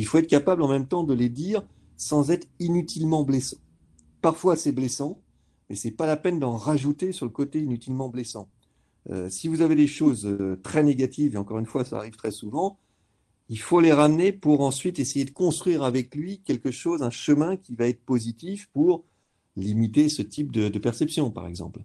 [0.00, 1.62] il faut être capable en même temps de les dire
[1.96, 3.58] sans être inutilement blessant.
[4.20, 5.20] Parfois, c'est blessant,
[5.68, 8.48] mais ce n'est pas la peine d'en rajouter sur le côté inutilement blessant.
[9.10, 12.16] Euh, si vous avez des choses euh, très négatives, et encore une fois, ça arrive
[12.16, 12.78] très souvent,
[13.48, 17.56] il faut les ramener pour ensuite essayer de construire avec lui quelque chose, un chemin
[17.56, 19.04] qui va être positif pour
[19.56, 21.80] limiter ce type de, perception, par exemple.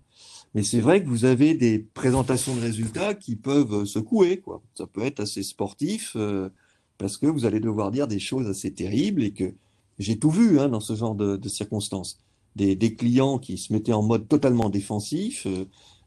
[0.55, 4.39] Mais c'est vrai que vous avez des présentations de résultats qui peuvent secouer.
[4.39, 4.61] Quoi.
[4.75, 6.13] Ça peut être assez sportif.
[6.15, 6.49] Euh,
[6.97, 9.53] parce que vous allez devoir dire des choses assez terribles et que
[9.99, 12.19] j'ai tout vu hein, dans ce genre de, circonstances.
[12.55, 15.65] Des, clients qui se mettaient en mode totalement défensif, euh,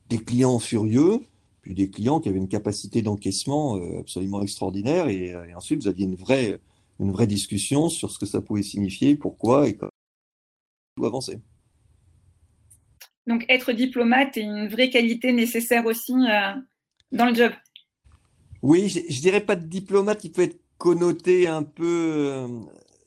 [0.09, 1.21] des clients furieux,
[1.63, 5.83] puis des clients qui avaient une capacité d'encaissement euh, absolument extraordinaire, et, euh, et, ensuite
[5.83, 6.59] vous aviez une vraie,
[6.99, 9.93] une vraie discussion sur ce que ça pouvait signifier, pourquoi et comment
[10.97, 11.39] tout avancer.
[13.29, 16.15] Donc être diplomate est une vraie qualité nécessaire aussi
[17.13, 17.53] dans le job?
[18.63, 22.25] Oui, je, je dirais pas de diplomate qui peut être connoté un peu.
[22.27, 22.49] Euh,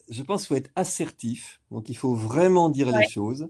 [0.10, 3.50] je pense qu'il faut être assertif, donc il faut vraiment dire les choses,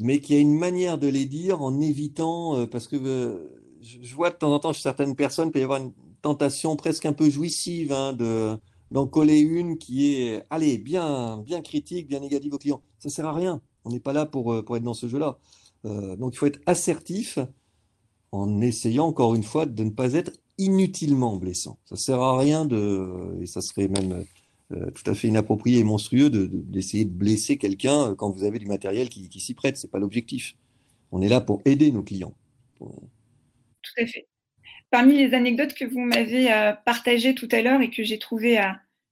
[0.00, 3.48] mais qu'il y a une manière de les dire en évitant, euh, parce que euh,
[3.80, 6.76] je vois de temps en temps chez certaines personnes, il peut y avoir une tentation
[6.76, 8.58] presque un peu jouissive hein, de
[8.90, 12.82] d'en coller une qui est, allez, bien, bien critique, bien négative au client.
[12.98, 13.62] Ça sert à rien.
[13.86, 15.38] On n'est pas là pour, pour être dans ce jeu-là.
[15.84, 17.38] donc il faut être assertif
[18.32, 21.78] en essayant encore une fois de ne pas être inutilement blessant.
[21.84, 24.24] Ça sert à rien de, et ça serait même
[24.72, 28.58] euh, tout à fait inapproprié et monstrueux d'essayer de, blesser quelqu'un euh, quand vous avez
[28.58, 29.76] du matériel qui, s'y prête.
[29.76, 30.54] C'est pas l'objectif.
[31.10, 32.34] On est là pour aider nos clients.
[32.78, 34.26] Tout à fait.
[34.90, 38.60] Parmi les anecdotes que vous m'avez euh, partagées tout à l'heure et que j'ai trouvées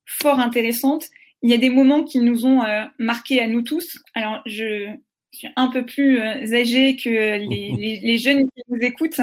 [0.07, 1.07] fort intéressantes,
[1.43, 2.63] il y a des moments qui nous ont
[2.99, 3.99] marqués à nous tous.
[4.15, 4.89] Alors, je
[5.33, 7.09] suis un peu plus âgée que
[7.49, 9.21] les, les jeunes qui nous écoutent.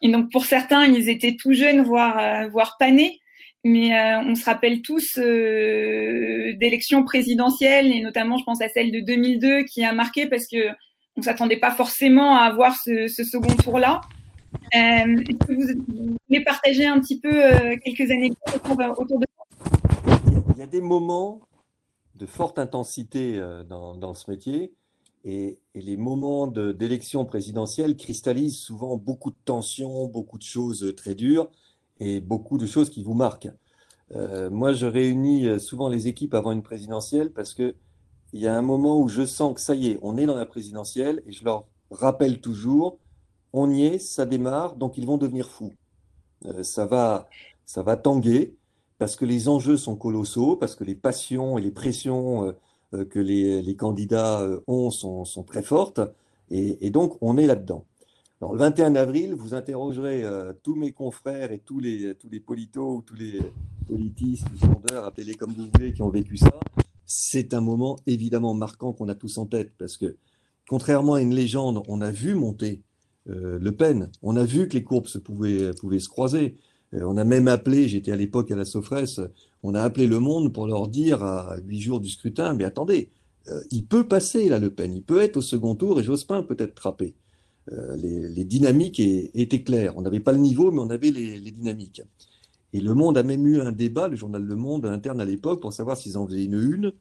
[0.00, 3.20] Et donc pour certains, ils étaient tout jeunes, voire, euh, voire pas nés.
[3.66, 8.92] Mais euh, on se rappelle tous euh, d'élections présidentielles, et notamment, je pense à celle
[8.92, 10.68] de 2002 qui a marqué parce que
[11.16, 14.02] on s'attendait pas forcément à avoir ce, second tour-là.
[14.74, 17.30] Vous, voulez partager un petit peu
[17.84, 18.60] quelques anecdotes
[18.98, 19.26] autour, de
[20.54, 21.40] Il y a des moments
[22.16, 24.72] de forte intensité dans, dans ce métier
[25.24, 31.50] Et, les moments d'élection présidentielle cristallisent souvent beaucoup de tensions, beaucoup de choses très dures
[31.98, 33.50] et beaucoup de choses qui vous marquent.
[34.12, 37.74] Euh, moi, je réunis euh, souvent les équipes avant une présidentielle parce qu'il
[38.34, 40.46] y a un moment où je sens que ça y est, on est dans la
[40.46, 42.98] présidentielle et je leur rappelle toujours,
[43.52, 45.72] on y est, ça démarre, donc ils vont devenir fous.
[46.44, 47.28] Euh, ça, va,
[47.66, 48.56] ça va tanguer
[48.98, 52.54] parce que les enjeux sont colossaux, parce que les passions et les pressions
[53.10, 56.00] que les, candidats ont sont, très fortes
[56.50, 57.84] et, donc on est là-dedans
[58.52, 62.96] le 21 avril, vous interrogerez euh, tous mes confrères et tous les, tous les politos
[62.96, 63.40] ou tous les
[63.86, 66.52] politistes, sondeurs, appelez-les comme vous voulez, qui ont vécu ça.
[67.06, 70.16] C'est un moment évidemment marquant qu'on a tous en tête parce que,
[70.68, 72.82] contrairement à une légende, on a vu monter
[73.28, 76.56] euh, Le Pen, on a vu que les courbes se pouvaient, pouvaient se croiser.
[76.94, 79.20] Euh, on a même appelé, j'étais à l'époque à la Sofresse,
[79.64, 83.10] on a appelé le monde pour leur dire à huit jours du scrutin, mais attendez,
[83.70, 86.56] il peut passer là, Le Pen, il peut être au second tour et Jospin peut
[86.58, 87.14] être trappé.
[87.72, 89.96] Euh, les, dynamiques étaient claires.
[89.96, 92.02] On n'avait pas le niveau, mais on avait les, dynamiques.
[92.72, 95.60] Et Le Monde a même eu un débat, le journal Le Monde interne à l'époque,
[95.60, 96.92] pour savoir s'ils en faisaient une une.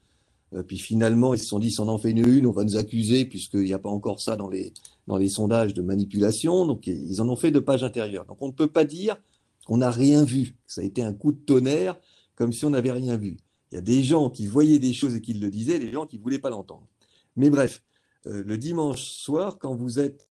[0.53, 2.63] Euh, puis finalement, ils se sont dit, si on en fait une une, on va
[2.63, 4.73] nous accuser, puisqu'il n'y a pas encore ça dans les,
[5.07, 6.65] dans les sondages de manipulation.
[6.65, 8.25] Donc, ils en ont fait de pages intérieures.
[8.25, 9.17] Donc, on ne peut pas dire
[9.65, 10.55] qu'on n'a rien vu.
[10.65, 11.97] Ça a été un coup de tonnerre,
[12.35, 13.37] comme si on n'avait rien vu.
[13.71, 16.05] Il y a des gens qui voyaient des choses et qui le disaient, des gens
[16.05, 16.87] qui ne voulaient pas l'entendre.
[17.35, 17.83] Mais bref,
[18.27, 20.29] euh, le dimanche soir, quand vous êtes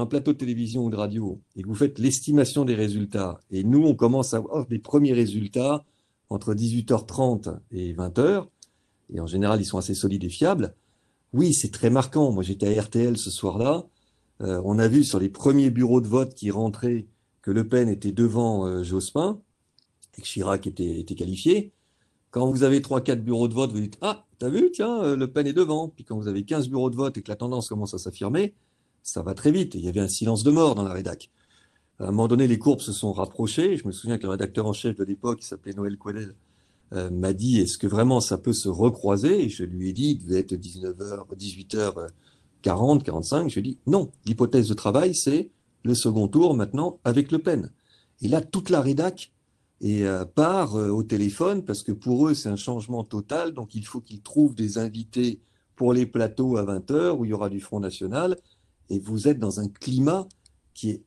[0.00, 3.64] un plateau de télévision ou de radio et que vous faites l'estimation des résultats, et
[3.64, 5.84] nous, on commence à avoir des premiers résultats
[6.30, 8.46] entre 18h30 et 20h,
[9.10, 10.74] et en général, ils sont assez solides et fiables,
[11.32, 12.32] oui, c'est très marquant.
[12.32, 13.86] Moi, j'étais à RTL ce soir-là.
[14.40, 17.06] Euh, on a vu sur les premiers bureaux de vote qui rentraient
[17.42, 19.40] que Le Pen était devant euh, Jospin
[20.18, 21.72] et que Chirac était, qualifié.
[22.30, 25.30] Quand vous avez 3-4 bureaux de vote, vous dites Ah, t'as vu, tiens, euh, Le
[25.30, 25.88] Pen est devant.
[25.88, 28.54] Puis quand vous avez 15 bureaux de vote et que la tendance commence à s'affirmer,
[29.02, 29.74] ça va très vite.
[29.74, 31.30] Il y avait un silence de mort dans la rédac.
[32.00, 33.76] À un moment donné, les courbes se sont rapprochées.
[33.76, 36.34] Je me souviens que le rédacteur en chef de l'époque, qui s'appelait Noël Coelel,
[36.92, 39.48] euh, m'a dit est-ce que vraiment ça peut se recroiser?
[39.48, 43.48] Je lui ai dit il devait être 19h, 18h40, 45.
[43.48, 45.50] Je lui ai dit non, l'hypothèse de travail, c'est
[45.84, 47.70] le second tour maintenant avec Le Pen.
[48.20, 49.32] Et là, toute la rédac
[49.80, 53.52] et euh, part euh, au téléphone parce que pour eux, c'est un changement total.
[53.52, 55.40] Donc, il faut qu'ils trouvent des invités
[55.76, 58.36] pour les plateaux à 20h où il y aura du Front National
[58.90, 60.26] et vous êtes dans un climat
[60.74, 61.02] qui est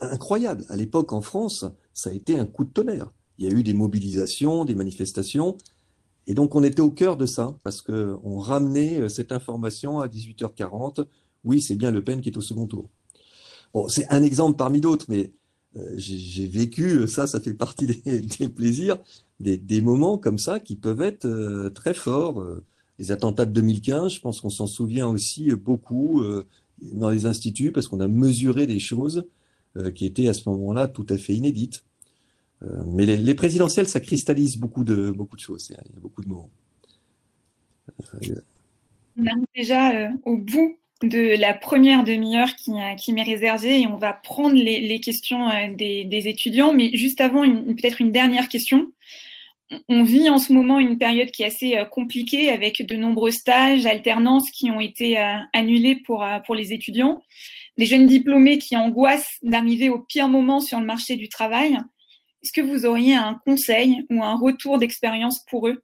[0.00, 0.64] incroyable.
[0.68, 3.10] À l'époque, en France, ça a été un coup de tonnerre.
[3.38, 5.56] Il y a eu des mobilisations, des manifestations,
[6.26, 10.06] et donc on était au cœur de ça, parce qu'on ramenait euh, cette information à
[10.06, 11.06] 18h40.
[11.44, 12.88] Oui, c'est bien Le Pen qui est au second tour.
[13.74, 15.28] Bon, c'est un exemple parmi d'autres, mais euh,
[15.96, 18.98] j'ai vécu euh, ça, ça fait partie des, plaisirs,
[19.40, 22.44] des, moments comme ça qui peuvent être très forts.
[22.98, 26.22] Les attentats de 2015, je pense qu'on s'en souvient aussi beaucoup
[26.80, 29.24] dans les instituts parce qu'on a mesuré des choses
[29.78, 31.82] euh, qui étaient à ce moment-là tout à fait inédites.
[32.62, 35.70] Euh, mais les, présidentielles, ça cristallise beaucoup de, beaucoup de choses.
[35.70, 36.28] Il y a beaucoup de.
[38.14, 38.40] Euh,
[39.16, 43.96] on arrive déjà au bout de la première demi-heure qui, qui m'est réservée et on
[43.96, 46.72] va prendre les, questions des, étudiants.
[46.72, 48.92] Mais juste avant, peut-être une dernière question
[49.88, 53.30] on vit en ce moment une période qui est assez euh, compliquée avec de nombreux
[53.30, 57.22] stages, alternances qui ont été euh, annulés pour, euh, pour les étudiants,
[57.78, 61.78] des jeunes diplômés qui angoissent d'arriver au pire moment sur le marché du travail.
[62.42, 65.82] Est-ce que vous auriez un conseil ou un retour d'expérience pour eux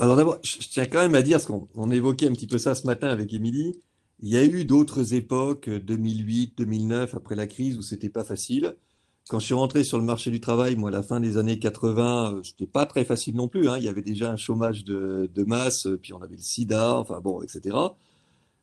[0.00, 2.74] Alors d'abord, je tiens quand même à dire, parce qu'on évoquait un petit peu ça
[2.74, 3.80] ce matin avec Émilie,
[4.20, 8.76] il y a eu d'autres époques, 2008, 2009, après la crise, où c'était pas facile.
[9.28, 11.58] Quand je suis rentré sur le marché du travail, moi, à la fin des années
[11.58, 13.68] 80, euh, c'était pas très facile non plus.
[13.68, 13.78] Hein.
[13.78, 17.20] Il y avait déjà un chômage de, masse, euh, puis on avait le sida, enfin
[17.20, 17.76] bon, etc.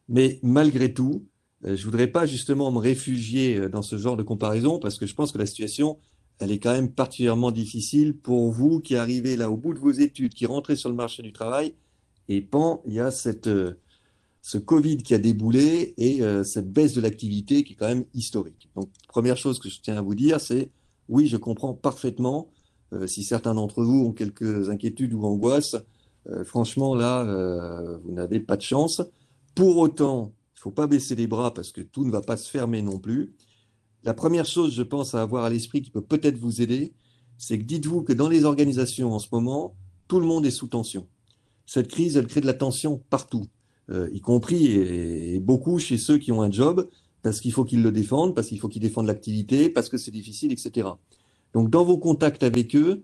[0.07, 1.25] Mais malgré tout,
[1.65, 5.15] euh, je voudrais pas justement me réfugier dans ce genre de comparaison parce que je
[5.15, 5.97] pense que la situation,
[6.39, 9.91] elle est quand même particulièrement difficile pour vous qui arrivez là au bout de vos
[9.91, 11.73] études, qui rentrez sur le marché du travail.
[12.29, 13.49] Et pan, il y a cette,
[14.41, 18.05] ce Covid qui a déboulé et euh, cette baisse de l'activité qui est quand même
[18.13, 18.69] historique.
[18.75, 20.69] Donc, première chose que je tiens à vous dire, c'est
[21.07, 22.49] oui, je comprends parfaitement
[22.93, 25.75] euh, si certains d'entre vous ont quelques inquiétudes ou angoisses.
[26.27, 27.23] Euh, franchement, là,
[28.03, 29.01] vous n'avez pas de chance.
[29.55, 32.37] Pour autant, il ne faut pas baisser les bras parce que tout ne va pas
[32.37, 33.33] se fermer non plus.
[34.03, 36.93] La première chose, je pense, à avoir à l'esprit qui peut peut-être vous aider,
[37.37, 39.75] c'est que dites-vous que dans les organisations en ce moment,
[40.07, 41.07] tout le monde est sous tension.
[41.65, 43.47] Cette crise, elle crée de la tension partout.
[43.89, 46.89] Euh, y compris et, beaucoup chez ceux qui ont un job,
[47.21, 50.11] parce qu'il faut qu'ils le défendent, parce qu'il faut qu'ils défendent l'activité, parce que c'est
[50.11, 50.89] difficile, etc.
[51.53, 53.03] Donc dans vos contacts avec eux,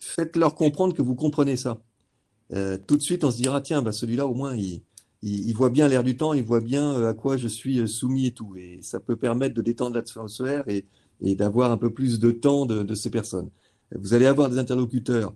[0.00, 1.80] faites-leur comprendre que vous comprenez ça.
[2.52, 4.82] Euh, tout de suite, on se dira, tiens, bah, celui-là, au moins, il,
[5.22, 8.32] il, voit bien l'air du temps, il voit bien à quoi je suis soumis et
[8.32, 8.54] tout.
[8.56, 10.84] Et ça peut permettre de détendre l'atmosphère et,
[11.20, 13.50] et d'avoir un peu plus de temps de, ces personnes.
[13.94, 15.34] Vous allez avoir des interlocuteurs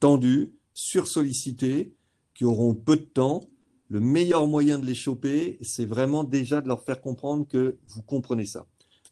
[0.00, 1.92] tendus, sursollicités,
[2.34, 3.42] qui auront peu de temps.
[3.90, 8.02] Le meilleur moyen de les choper, c'est vraiment déjà de leur faire comprendre que vous
[8.02, 8.66] comprenez ça.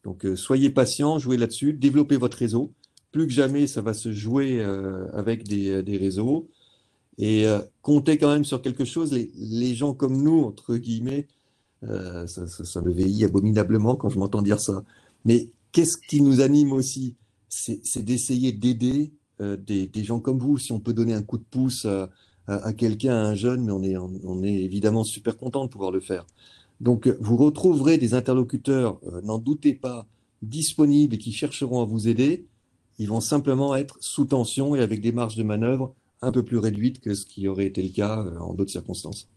[0.04, 2.72] Donc, euh, soyez patient, jouez là-dessus, développez votre réseau.
[3.10, 6.48] Plus que jamais, ça va se jouer euh, avec des, réseaux.
[7.18, 9.12] Et euh, comptez quand même sur quelque chose.
[9.12, 11.26] Les, gens comme nous, entre guillemets,
[11.82, 14.82] ça, ça, me vieillit abominablement quand je m'entends dire ça.
[15.24, 17.14] Mais qu'est-ce qui nous anime aussi
[17.48, 20.58] C'est d'essayer d'aider des, des, gens comme vous.
[20.58, 21.86] Si on peut donner un coup de pouce
[22.48, 26.26] à, quelqu'un, à un jeune, mais on est, évidemment super content de pouvoir le faire.
[26.80, 30.06] Donc, vous retrouverez des interlocuteurs, euh, n'en doutez pas,
[30.42, 32.46] disponibles et qui chercheront à vous aider.
[32.98, 36.58] Ils vont simplement être sous tension et avec des marges de manœuvre un peu plus
[36.58, 39.28] réduites que ce qui aurait été le cas euh, en d'autres circonstances.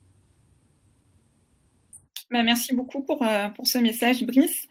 [2.32, 4.68] Bah, merci beaucoup pour, euh, pour ce message, Brice.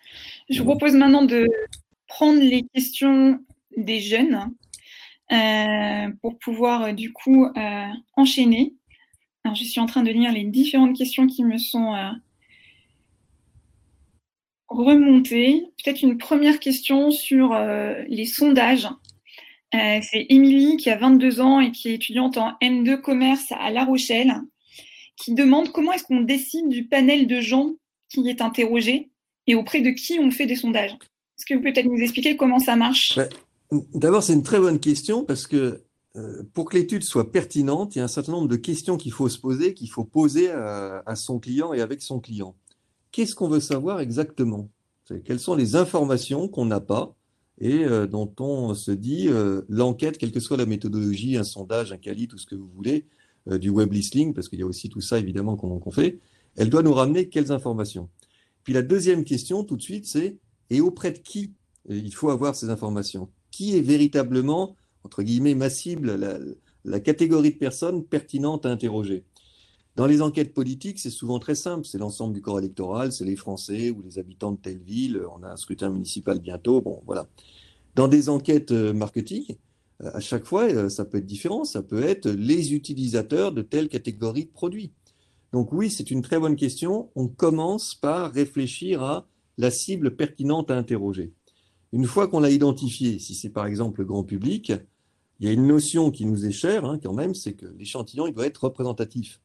[0.48, 1.48] Je vous propose maintenant de
[2.06, 3.40] prendre les questions
[3.76, 4.52] des jeunes
[5.32, 8.74] euh, pour pouvoir du coup euh, enchaîner.
[9.42, 11.94] Alors, je suis en train de lire les différentes questions qui me sont
[14.68, 15.64] remontées.
[15.82, 17.56] Peut-être une première question sur
[18.08, 18.88] les sondages.
[19.72, 23.84] C'est Émilie qui a 22 ans et qui est étudiante en M2 commerce à La
[23.84, 24.32] Rochelle,
[25.16, 27.74] qui demande comment est-ce qu'on décide du panel de gens
[28.08, 29.10] qui est interrogé
[29.46, 30.92] et auprès de qui on fait des sondages.
[30.92, 33.18] Est-ce que vous pouvez peut-être nous expliquer comment ça marche?
[33.94, 35.82] D'abord, c'est une très bonne question parce que
[36.16, 39.12] euh, pour que l'étude soit pertinente, il y a un certain nombre de questions qu'il
[39.12, 42.54] faut se poser, qu'il faut poser à, son client et avec son client.
[43.12, 44.68] Qu'est-ce qu'on veut savoir exactement?
[45.24, 47.14] Quelles sont les informations qu'on n'a pas?
[47.60, 51.92] Et euh, dont on se dit euh, l'enquête, quelle que soit la méthodologie, un sondage,
[51.92, 53.06] un quali, tout ce que vous voulez,
[53.50, 56.18] du web listing, parce qu'il y a aussi tout ça évidemment qu'on fait,
[56.56, 58.10] elle doit nous ramener quelles informations?
[58.62, 60.36] Puis la deuxième question tout de suite, c'est
[60.68, 61.54] et auprès de qui
[61.88, 63.28] il faut avoir ces informations?
[63.50, 66.14] Qui est véritablement, entre guillemets, ma cible,
[66.84, 69.24] la, catégorie de personnes pertinentes à interroger?
[69.98, 71.84] Dans les enquêtes politiques, c'est souvent très simple.
[71.84, 75.20] C'est l'ensemble du corps électoral, c'est les Français ou les habitants de telle ville.
[75.36, 76.80] On a un scrutin municipal bientôt.
[76.80, 77.26] Bon, voilà.
[77.96, 79.56] Dans des enquêtes euh, marketing,
[80.04, 81.64] euh, à chaque fois, euh, ça peut être différent.
[81.64, 84.92] Ça peut être les utilisateurs de telle catégorie de produits.
[85.52, 87.10] Donc oui, c'est une très bonne question.
[87.16, 91.32] On commence par réfléchir à la cible pertinente à interroger.
[91.92, 94.72] Une fois qu'on l'a identifié, si c'est par exemple le grand public,
[95.40, 98.28] il y a une notion qui nous est chère hein, quand même, c'est que l'échantillon
[98.28, 99.40] il doit être représentatif.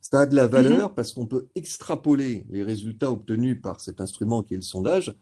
[0.00, 0.94] Ça a de la valeur mhm.
[0.94, 5.14] parce qu'on peut extrapoler les résultats obtenus par cet instrument qui est le sondage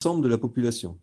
[0.00, 0.98] l'ensemble de la population.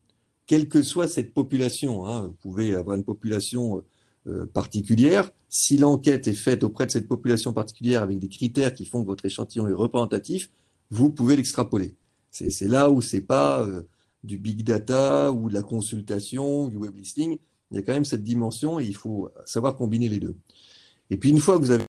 [0.45, 3.83] Quelle que soit cette population, hein, vous pouvez avoir une population
[4.27, 8.85] euh, particulière, si l'enquête est faite auprès de cette population particulière avec des critères qui
[8.85, 10.49] font que votre échantillon est représentatif,
[10.89, 11.95] vous pouvez l'extrapoler.
[12.29, 13.83] C'est là où c'est pas euh,
[14.23, 17.37] du big data ou de la consultation, du web listing,
[17.71, 20.35] il y a quand même cette dimension et il faut savoir combiner les deux.
[21.09, 21.85] Et puis une fois que vous avez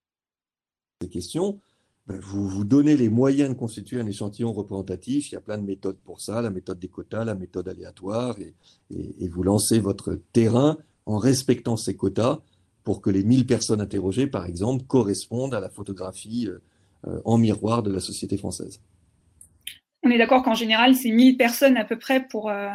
[1.01, 1.61] ces questions,
[2.07, 5.31] ben, vous vous donnez les moyens de constituer un échantillon représentatif.
[5.31, 8.37] Il y a plein de méthodes pour ça, la méthode des quotas, la méthode aléatoire,
[8.39, 10.77] et, vous lancez votre terrain
[11.07, 12.41] en respectant ces quotas
[12.83, 16.49] pour que les 1000 personnes interrogées, par exemple, correspondent à la photographie
[17.07, 18.81] euh, en miroir de la société française
[20.05, 22.69] on est d'accord qu'en général, c'est 1000 personnes à peu près pour, euh,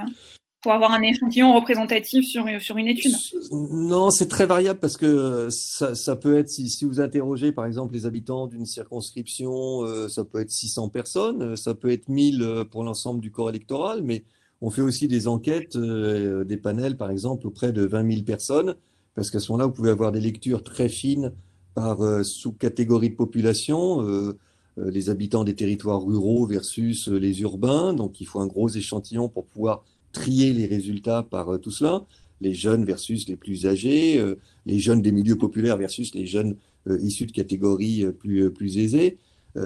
[0.62, 3.13] pour avoir un échantillon représentatif sur, sur une étude.
[3.52, 7.93] Non, c'est très variable parce que ça, ça peut être, si, vous interrogez par exemple
[7.93, 12.84] les habitants d'une circonscription, euh, ça peut être 600 personnes, ça peut être 1000 pour
[12.84, 14.24] l'ensemble du corps électoral, mais
[14.62, 18.76] on fait aussi des enquêtes, euh, des panels par exemple auprès de 20 000 personnes,
[19.15, 21.32] parce qu'à ce moment-là, vous pouvez avoir des lectures très fines
[21.74, 24.36] par sous-catégorie de population
[24.80, 27.93] euh, les habitants des territoires ruraux versus euh, les urbains.
[27.93, 32.06] Donc il faut un gros échantillon pour pouvoir trier les résultats par euh, tout cela.
[32.41, 34.24] Les jeunes versus les plus âgés,
[34.65, 36.56] les jeunes des milieux populaires versus les jeunes
[36.88, 39.17] issus de catégories plus, plus aisées.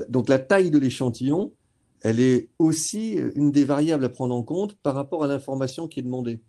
[0.09, 1.51] Donc la taille de l'échantillon,
[2.01, 5.99] elle est aussi une des variables à prendre en compte par rapport à l'information qui
[5.99, 6.39] est demandée.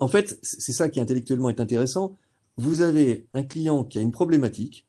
[0.00, 2.16] En fait, c'est ça qui intellectuellement est intéressant.
[2.56, 4.86] Vous avez un client qui a une problématique,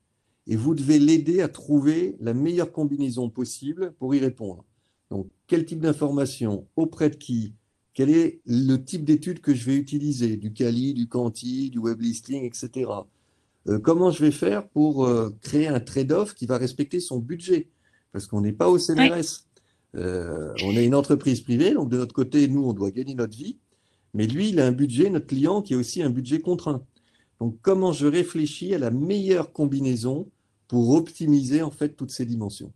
[0.48, 4.64] et vous devez l'aider à trouver la meilleure combinaison possible pour y répondre.
[5.10, 7.54] Donc, quel type d'information, auprès de qui,
[7.94, 12.00] quel est le type d'étude que je vais utiliser, du Cali, du Canti, du web
[12.02, 12.90] listing, etc.
[13.68, 17.70] Euh, comment je vais faire pour euh, créer un trade-off qui va respecter son budget?
[18.12, 19.46] Parce qu'on n'est pas au CNRS.
[19.96, 23.38] Euh, on est une entreprise privée, donc de notre côté, nous, on doit gagner notre
[23.38, 23.58] vie.
[24.14, 26.84] Mais lui, il a un budget, notre client, qui a aussi un budget contraint.
[27.40, 30.30] Donc, comment je réfléchis à la meilleure combinaison
[30.68, 32.72] pour optimiser en fait toutes ces dimensions?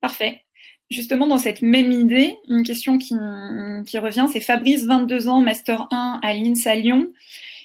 [0.00, 0.45] Parfait.
[0.90, 6.20] Justement, dans cette même idée, une question qui, revient, c'est Fabrice, 22 ans, Master 1
[6.22, 7.08] à l'INSA Lyon,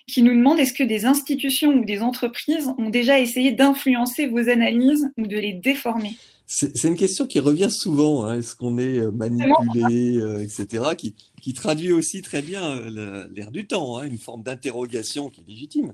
[0.08, 4.50] qui nous demande est-ce que des institutions ou des entreprises ont déjà essayé d'influencer vos
[4.50, 6.16] analyses ou de les déformer?
[6.54, 8.26] C'est une question qui revient souvent.
[8.26, 8.40] Hein.
[8.40, 13.68] Est-ce qu'on est euh, manipulé, euh, etc., qui, traduit aussi très bien euh, l'air du
[13.68, 15.94] temps, hein, une forme d'interrogation qui est légitime,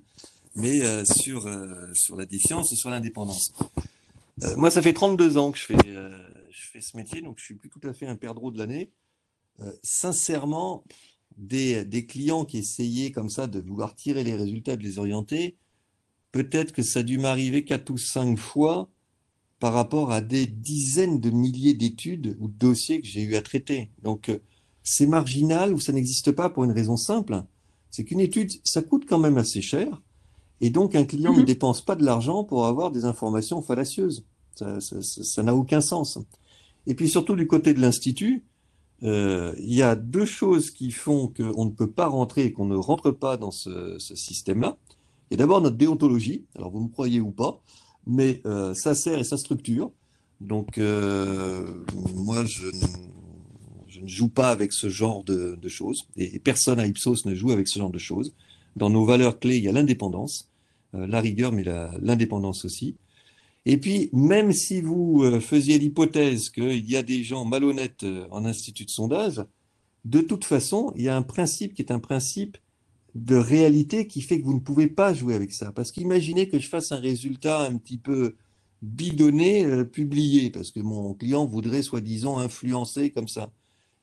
[0.55, 1.47] mais sur,
[1.93, 3.53] sur la défiance et sur l'indépendance.
[4.55, 5.75] moi, ça fait 32 ans que je fais,
[6.57, 8.91] je fais ce métier, donc je suis plus tout à fait un perdreau de l'année.
[9.83, 10.83] sincèrement,
[11.37, 15.57] des, des, clients qui essayaient comme ça de vouloir tirer les résultats, de les orienter,
[16.31, 18.89] peut-être que ça a dû m'arriver quatre ou cinq fois
[19.59, 23.41] par rapport à des dizaines de milliers d'études ou de dossiers que j'ai eu à
[23.41, 23.89] traiter.
[24.03, 24.39] Donc, euh,
[24.83, 27.43] c'est marginal ou ça n'existe pas pour une raison simple,
[27.89, 30.01] c'est qu'une étude, ça coûte quand même assez cher,
[30.61, 31.45] et donc un client ne mhm.
[31.45, 34.25] dépense pas de l'argent pour avoir des informations fallacieuses.
[34.55, 36.17] Ça n'a aucun sens.
[36.87, 38.43] Et puis surtout du côté de l'Institut,
[39.03, 42.65] euh, il y a deux choses qui font qu'on ne peut pas rentrer et qu'on
[42.65, 44.77] ne rentre pas dans ce, système-là.
[45.29, 47.61] Il y a d'abord notre déontologie, alors vous me croyez ou pas,
[48.07, 49.91] mais euh, ça sert et ça structure.
[50.39, 51.65] Donc, euh,
[52.15, 52.67] moi, je,
[54.01, 57.67] ne joue pas avec ce genre de, choses, et, personne à Ipsos ne joue avec
[57.67, 58.33] ce genre de choses.
[58.77, 60.49] Dans nos valeurs clés, il y a l'indépendance,
[60.93, 61.63] la rigueur, mais
[61.99, 62.95] l'indépendance aussi.
[63.69, 68.85] Et puis, même si vous faisiez l'hypothèse qu'il y a des gens malhonnêtes en institut
[68.85, 69.43] de sondage,
[70.05, 72.57] de toute façon, il y a un principe qui est un principe
[73.13, 75.73] de réalité qui fait que vous ne pouvez pas jouer avec ça.
[75.73, 78.35] Parce qu'imaginez que je fasse un résultat un petit peu
[78.81, 83.51] bidonné, euh, publié, parce que mon client voudrait soi-disant influencer comme ça.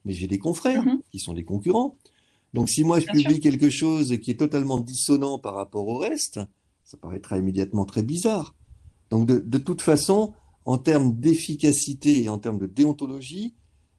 [0.04, 1.00] Mais j'ai des confrères mhm.
[1.10, 1.96] qui sont des concurrents.
[2.52, 6.40] Donc si moi je publie quelque chose qui est totalement dissonant par rapport au reste,
[6.84, 8.54] ça paraîtra immédiatement très bizarre.
[9.14, 10.32] Donc de, toute façon,
[10.64, 13.54] en termes d'efficacité et en termes de déontologie,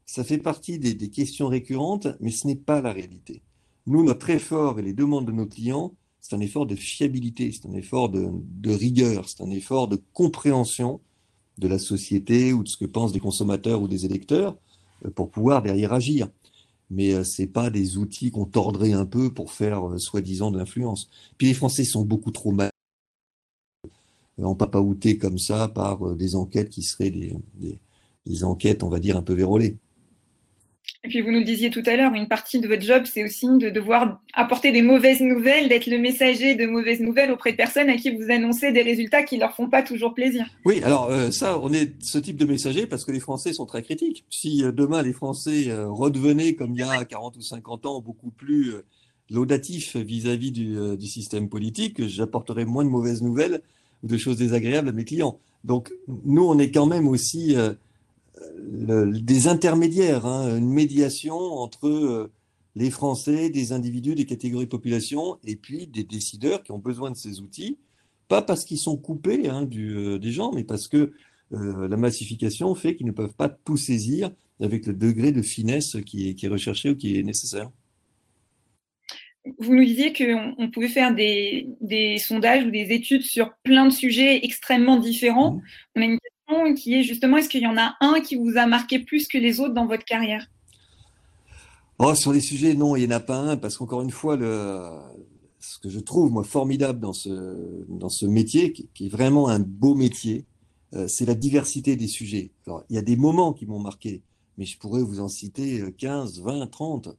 [0.05, 3.41] ça fait partie des questions récurrentes, mais ce n'est pas la réalité.
[3.87, 7.65] Nous, notre effort et les demandes de nos clients, c'est un effort de fiabilité, c'est
[7.65, 8.29] un effort de,
[8.69, 10.99] rigueur, c'est un effort de compréhension
[11.59, 14.57] de la société ou de ce que pensent des consommateurs ou des électeurs
[15.05, 16.27] euh, pour pouvoir derrière agir.
[16.89, 20.51] Mais euh, ce n'est pas des outils qu'on tordrait un peu pour faire euh, soi-disant
[20.51, 21.09] de l'influence.
[21.37, 22.74] Puis les Français sont beaucoup trop mal
[24.41, 27.33] en papaouté comme ça par des enquêtes qui seraient des,
[28.25, 29.77] des enquêtes, on va dire, un peu vérolées.
[31.03, 33.23] Et puis vous nous le disiez tout à l'heure, une partie de votre job, c'est
[33.23, 37.57] aussi de devoir apporter des mauvaises nouvelles, d'être le messager de mauvaises nouvelles auprès de
[37.57, 40.45] personnes à qui vous annoncez des résultats qui leur font pas toujours plaisir.
[40.65, 43.67] Oui, alors euh, ça, on est ce type de messager parce que les Français sont
[43.67, 44.25] très critiques.
[44.31, 48.01] Si euh, demain les Français euh, redevenaient comme il y a 40 ou 50 ans
[48.01, 48.73] beaucoup plus
[49.29, 53.61] laudatifs vis-à-vis du, du, système politique, j'apporterais moins de mauvaises nouvelles
[54.05, 55.39] de choses désagréables à mes clients.
[55.63, 57.55] Donc nous, on est quand même aussi
[58.67, 62.31] des intermédiaires, hein, une médiation entre euh,
[62.75, 67.11] les Français, des individus, des catégories de population, et puis des décideurs qui ont besoin
[67.11, 67.77] de ces outils,
[68.27, 71.13] pas parce qu'ils sont coupés hein, du, euh, des gens, mais parce que
[71.53, 75.97] euh, la massification fait qu'ils ne peuvent pas tout saisir avec le degré de finesse
[76.05, 77.69] qui est recherché ou qui est nécessaire.
[79.59, 83.93] Vous nous disiez qu'on pouvait faire des, des, sondages ou des études sur plein de
[83.93, 85.51] sujets extrêmement différents.
[85.51, 85.61] Mmh.
[85.97, 86.19] On a une
[86.75, 89.37] qui est justement, est-ce qu'il y en a un qui vous a marqué plus que
[89.37, 90.47] les autres dans votre carrière?
[91.97, 94.35] Oh, Sur les sujets, non, il n'y en a pas un, parce qu'encore une fois,
[94.35, 94.89] le,
[95.59, 99.59] ce que je trouve moi formidable dans ce, dans ce métier, qui, est vraiment un
[99.59, 100.45] beau métier,
[100.93, 102.51] euh, c'est la diversité des sujets.
[102.67, 104.21] Alors, il y a des moments qui m'ont marqué,
[104.57, 107.09] mais je pourrais vous en citer 15, 20, 30.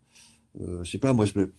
[0.60, 1.52] Euh, je sais pas, moi, je euh,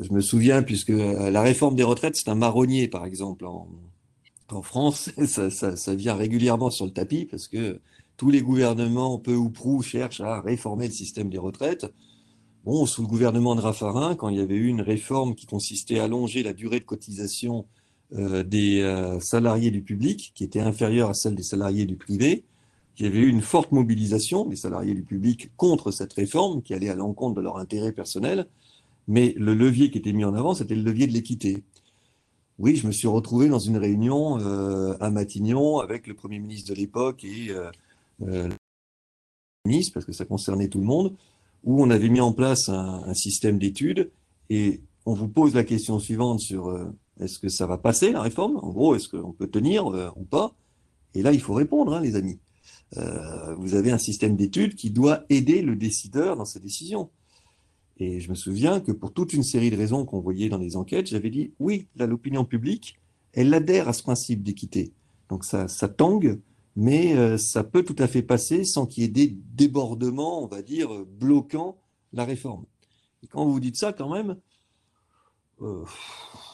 [0.00, 3.68] je me souviens, puisque la réforme des retraites, c'est un marronnier, par exemple, en,
[4.50, 7.80] en France, ça, vient régulièrement sur le tapis parce que
[8.16, 11.86] tous les gouvernements, peu ou prou, cherchent à réformer le système des retraites.
[12.64, 15.98] Bon, sous le gouvernement de Raffarin, quand il y avait eu une réforme qui consistait
[15.98, 17.66] à allonger la durée de cotisation
[18.14, 22.44] euh, des euh, salariés du public, qui était inférieure à celle des salariés du privé,
[22.96, 26.74] il y avait eu une forte mobilisation des salariés du public contre cette réforme qui
[26.74, 28.46] allait à l'encontre de leur intérêt personnel.
[29.06, 31.62] Mais le levier qui était mis en avant, c'était le levier de l'équité.
[32.58, 36.70] Oui, je me suis retrouvé dans une réunion euh, à Matignon avec le Premier ministre
[36.72, 37.70] de l'époque et euh,
[38.22, 41.14] euh, le ministre, parce que ça concernait tout le monde,
[41.64, 44.10] où on avait mis en place un, système d'études
[44.50, 46.78] et on vous pose la question suivante sur
[47.18, 48.58] est-ce que ça va passer la réforme?
[48.58, 50.54] En gros, est-ce qu'on peut tenir ou pas?
[51.14, 52.38] Et là, il faut répondre, hein, les amis.
[53.56, 57.08] vous avez un système d'études qui doit aider le décideur dans ses décisions.
[57.98, 60.76] Et je me souviens que pour toute une série de raisons qu'on voyait dans les
[60.76, 62.96] enquêtes, j'avais dit oui, l'opinion publique,
[63.32, 64.92] elle adhère à ce principe d'équité.
[65.28, 66.40] Donc ça, ça tangue,
[66.76, 70.46] mais euh, ça peut tout à fait passer sans qu'il y ait des débordements, on
[70.46, 70.88] va dire,
[71.18, 71.78] bloquant
[72.12, 72.64] la réforme.
[73.22, 74.36] Et quand vous dites ça, quand même,
[75.62, 75.84] euh,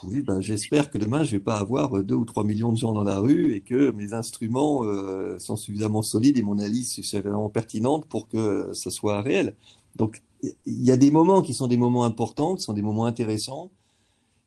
[0.04, 2.76] oui, ben, j'espère que demain, je ne vais pas avoir 2 ou 3 millions de
[2.76, 6.90] gens dans la rue et que mes instruments euh, sont suffisamment solides et mon analyse
[6.92, 9.56] suffisamment pertinente pour que ça soit réel.
[9.96, 13.06] Donc, il y a des moments qui sont des moments importants, qui sont des moments
[13.06, 13.70] intéressants,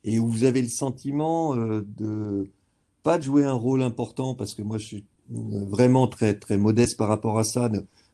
[0.03, 2.49] et où vous avez le sentiment euh, de
[3.03, 6.97] pas de jouer un rôle important, parce que moi, je suis vraiment très, très modeste
[6.97, 7.69] par rapport à ça.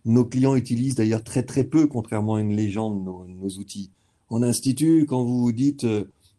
[0.05, 3.91] Nos clients utilisent d'ailleurs très, très peu, contrairement à une légende, nos, nos outils.
[4.29, 5.85] En institut, quand vous vous dites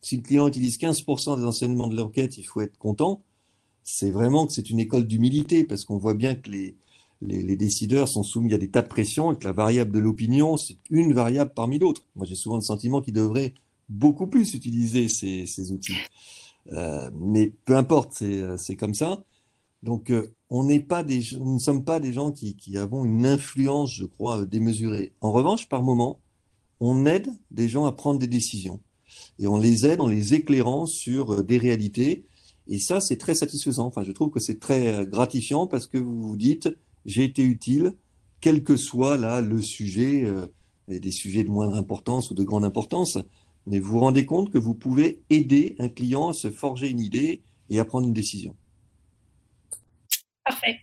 [0.03, 3.23] si le client utilise 15% des enseignements de l'enquête, il faut être content.
[3.85, 6.77] C'est vraiment que c'est une école d'humilité parce qu'on voit bien que les,
[7.23, 10.57] les, décideurs sont soumis à des tas de pressions et que la variable de l'opinion,
[10.57, 12.05] c'est une variable parmi d'autres.
[12.17, 13.55] Moi, j'ai souvent le sentiment qu'ils devraient
[13.89, 15.99] beaucoup plus utiliser ces, outils.
[16.73, 18.23] Euh, mais peu importe,
[18.57, 19.23] c'est comme ça.
[19.83, 23.25] Donc, euh, on pas des, nous ne sommes pas des gens qui, qui avons une
[23.27, 25.13] influence, je crois, démesurée.
[25.21, 26.21] En revanche, par moment,
[26.81, 28.81] on aide des gens à prendre des décisions
[29.39, 32.27] et on les aide en les éclairant sur euh, des réalités.
[32.67, 33.87] Et ça, c'est très satisfaisant.
[33.87, 36.69] Enfin, je trouve que c'est très euh, gratifiant parce que vous vous dites,
[37.07, 37.93] j'ai été utile,
[38.41, 40.47] quel que soit là le sujet, euh,
[40.89, 43.19] des sujets de moindre importance ou de grande importance,
[43.67, 47.01] mais vous vous rendez compte que vous pouvez aider un client à se forger une
[47.01, 48.57] idée et à prendre une décision.
[50.45, 50.81] Parfait.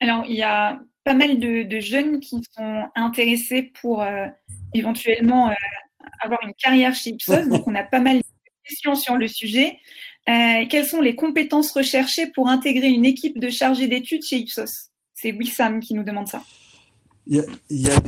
[0.00, 4.04] Alors, il y a pas mal de, jeunes qui sont intéressés pour
[4.74, 5.50] éventuellement
[6.20, 8.22] avoir une carrière chez Ipsos, donc on a pas mal de
[8.64, 9.78] questions sur le sujet.
[10.28, 14.87] Euh, quelles sont les compétences recherchées pour intégrer une équipe de chargés d'études chez Ipsos?
[15.20, 16.42] C'est Wissam qui nous demande ça.
[17.26, 18.00] Il y a,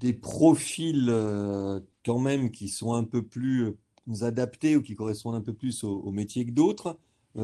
[0.00, 5.36] des, profils euh, quand même qui sont un peu plus euh, adaptés ou qui correspondent
[5.36, 6.98] un peu plus au, métier que d'autres,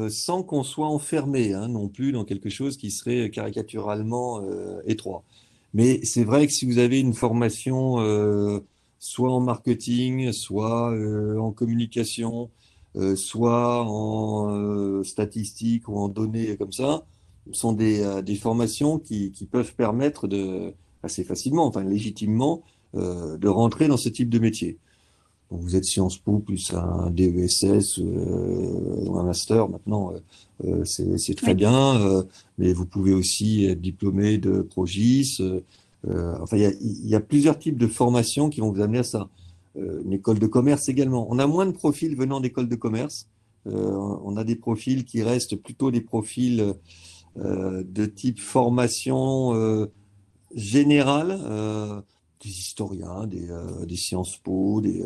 [0.09, 4.41] sans qu'on soit enfermé hein, non plus dans quelque chose qui serait caricaturalement
[4.87, 5.23] étroit.
[5.75, 7.99] Mais c'est vrai que si vous avez une formation
[9.03, 12.49] soit en marketing, soit euh, en communication,
[12.95, 17.05] euh, soit en euh, statistiques ou en données comme ça,
[17.51, 20.73] sont des, des formations qui, qui, peuvent permettre de,
[21.03, 22.63] assez facilement, enfin légitimement,
[22.93, 24.77] de rentrer dans ce type de métier.
[25.51, 30.13] Donc vous êtes Sciences Po plus un DESS ou un master maintenant,
[30.85, 32.23] c'est très bien,
[32.57, 35.39] mais vous pouvez aussi être diplômé de Progis,
[36.07, 39.29] euh, enfin, il y, a, plusieurs types de formations qui vont vous amener à ça.
[39.77, 41.27] Euh, une école de commerce également.
[41.29, 43.27] On a moins de profils venant d'écoles de commerce.
[43.67, 46.73] Euh, on a des profils qui restent plutôt des profils
[47.35, 49.89] de type formation
[50.55, 51.39] générale,
[52.43, 53.47] des historiens, des,
[53.85, 55.03] des Sciences Po, des,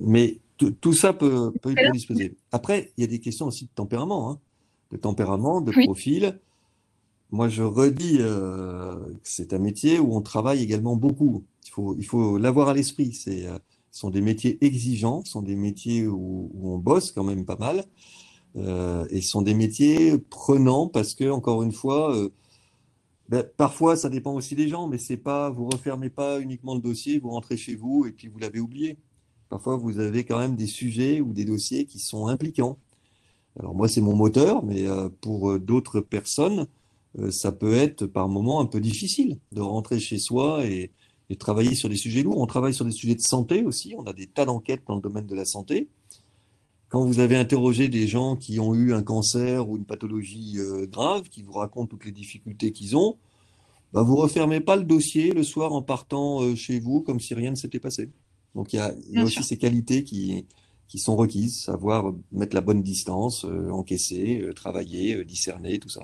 [0.00, 0.38] mais
[0.80, 2.36] tout ça peut, peut être disposé.
[2.52, 4.40] Après, il y a des questions aussi de tempérament, hein,
[4.92, 6.40] de tempérament, de profil.
[7.30, 11.44] Moi, je redis euh, que c'est un métier où on travaille également beaucoup.
[11.66, 13.12] Il faut, il faut l'avoir à l'esprit.
[13.12, 13.58] C'est, euh,
[13.90, 17.56] ce sont des métiers exigeants, ce sont des métiers où, on bosse quand même pas
[17.56, 17.82] mal, euh,
[18.56, 22.16] et ce sont des métiers prenants parce que, encore une fois,
[23.28, 26.80] ben, parfois ça dépend aussi des gens, mais c'est pas, vous refermez pas uniquement le
[26.80, 28.98] dossier, vous rentrez chez vous et puis vous l'avez oublié.
[29.48, 32.78] Parfois, vous avez quand même des sujets ou des dossiers qui sont impliquants.
[33.60, 34.86] Alors moi, c'est mon moteur, mais
[35.20, 36.66] pour d'autres personnes,
[37.18, 40.92] euh, ça peut être par moments un peu difficile de rentrer chez soi et,
[41.40, 42.38] travailler sur des sujets lourds.
[42.38, 43.96] On travaille sur des sujets de santé aussi.
[43.98, 45.88] On a des tas d'enquêtes dans le domaine de la santé.
[46.88, 50.86] Quand vous avez interrogé des gens qui ont eu un cancer ou une pathologie euh,
[50.86, 53.18] grave, qui vous racontent toutes les difficultés qu'ils ont,
[53.92, 57.34] bah, vous refermez pas le dossier le soir en partant euh, chez vous comme si
[57.34, 58.10] rien ne s'était passé.
[58.54, 58.80] Donc il y
[59.18, 60.46] a, aussi ces qualités qui,
[60.88, 66.00] qui sont requises, savoir mettre la bonne distance, encaisser, travailler, discerner, tout ça.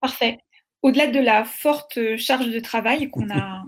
[0.00, 0.38] Parfait.
[0.82, 3.64] Au-delà de la forte charge de travail qu'on a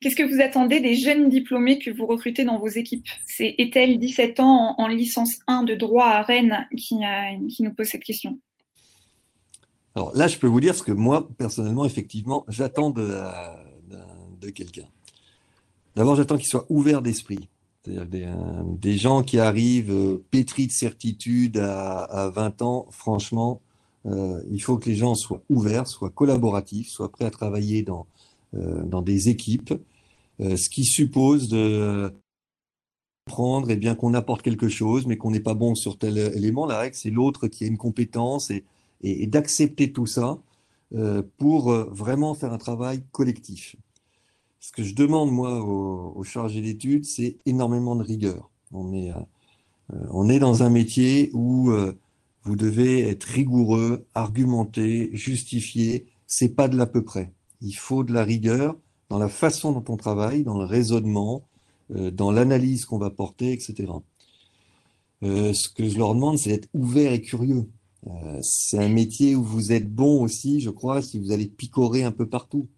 [0.00, 3.06] qu'est-ce que vous attendez des jeunes diplômés que vous recrutez dans vos équipes?
[3.26, 6.96] C'est Ethel, 17 ans, en, licence 1 de droit à Rennes, qui,
[7.60, 8.38] nous pose cette question.
[9.94, 14.86] Alors là, je peux vous dire ce que moi, personnellement, effectivement, j'attends de, quelqu'un.
[15.96, 17.48] D'abord, j'attends qu'il soit ouvert d'esprit.
[17.84, 23.62] C'est-à-dire des, gens qui arrivent euh, pétris de certitude à, à 20 ans, franchement,
[24.06, 28.00] euh, il faut que les gens soient ouverts, soient collaboratifs, soient prêts à travailler dans,
[28.00, 28.19] euh,
[28.52, 29.74] dans des équipes,
[30.40, 32.12] euh, ce qui suppose de
[33.26, 36.66] prendre et bien qu'on apporte quelque chose, mais qu'on n'est pas bon sur tel élément.
[36.66, 38.64] La règle, c'est l'autre qui a une compétence et,
[39.26, 40.38] d'accepter tout ça
[41.38, 43.76] pour vraiment faire un travail collectif.
[44.58, 48.50] Ce que je demande, moi, aux, chargés d'études, c'est énormément de rigueur.
[48.72, 49.12] On est
[50.10, 51.72] on est dans un métier où
[52.42, 56.06] vous devez être rigoureux, argumenter, justifier.
[56.26, 57.32] C'est pas de l'à peu près.
[57.60, 58.76] Il faut de la rigueur
[59.08, 61.46] dans la façon dont on travaille, dans le raisonnement,
[61.90, 63.88] dans l'analyse qu'on va porter, etc.
[65.22, 67.66] ce que je leur demande, c'est d'être ouvert et curieux.
[68.06, 72.02] Euh, c'est un métier où vous êtes bon aussi, je crois, si vous allez picorer
[72.02, 72.68] un peu partout,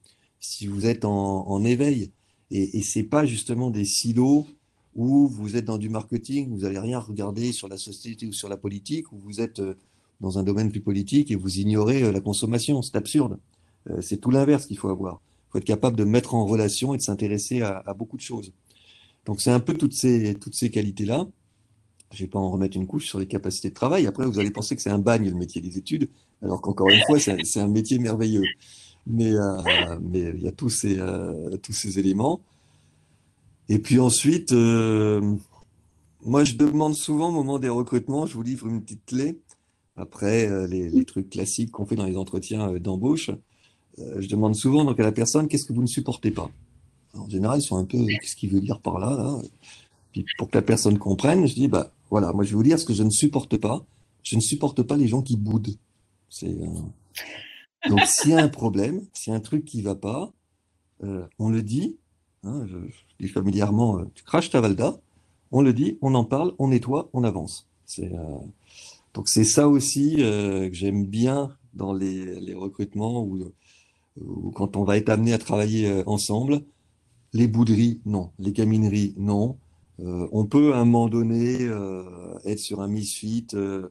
[0.41, 2.11] si vous êtes en, éveil.
[2.51, 4.47] Et, et c'est pas justement des silos
[4.95, 8.49] où vous êtes dans du marketing, vous n'allez rien regarder sur la société ou sur
[8.49, 9.75] la politique, où vous êtes euh,
[10.21, 12.83] dans un domaine plus politique et vous ignorez euh, la consommation.
[12.83, 13.39] C'est absurde.
[14.01, 15.21] C'est tout l'inverse qu'il faut avoir.
[15.49, 18.53] Il faut être capable de mettre en relation et de s'intéresser à, beaucoup de choses.
[19.27, 21.27] Donc c'est un peu toutes ces, toutes ces qualités-là.
[22.13, 24.07] Je ne vais pas en remettre une couche sur les capacités de travail.
[24.07, 26.11] Après, vous allez penser que c'est un bagne, le métier des études,
[26.43, 28.45] alors qu'encore une fois, c'est un métier merveilleux.
[29.07, 32.41] Mais, euh, mais il y a tous ces, euh, tous ces éléments.
[33.69, 35.37] Et puis ensuite, euh,
[36.25, 39.41] moi, je demande souvent au moment des recrutements, je vous livre une petite clé.
[39.97, 43.31] Après, les, les, trucs classiques qu'on fait dans les entretiens d'embauche,
[43.99, 46.51] je demande souvent donc, à la personne qu'est-ce que vous ne supportez pas?
[47.15, 49.39] en général, ils sont un peu qu'est-ce qu'il veut dire par là, là?
[50.13, 52.79] Puis pour que la personne comprenne, je dis bah voilà, moi je vais vous dire
[52.79, 53.85] ce que je ne supporte pas.
[54.23, 55.77] Je ne supporte pas les gens qui boudent.
[56.29, 59.95] C'est euh, donc s'il y a un problème, s'il y a un truc qui va
[59.95, 60.33] pas,
[61.03, 61.97] euh, on le dit.
[62.45, 62.77] Hein, je,
[63.21, 65.01] dis familièrement, euh, tu craches ta valda.
[65.51, 67.67] On le dit, on en parle, on nettoie, on avance.
[67.85, 68.11] C'est
[69.13, 73.23] donc c'est ça aussi que j'aime bien dans les, les recrutements
[74.21, 76.61] ou, quand on va être amené à travailler ensemble.
[77.33, 78.31] Les bouderies, non.
[78.39, 79.59] Les camineries, non.
[80.01, 83.89] Euh, on peut à un moment donné euh, être sur un misfit euh,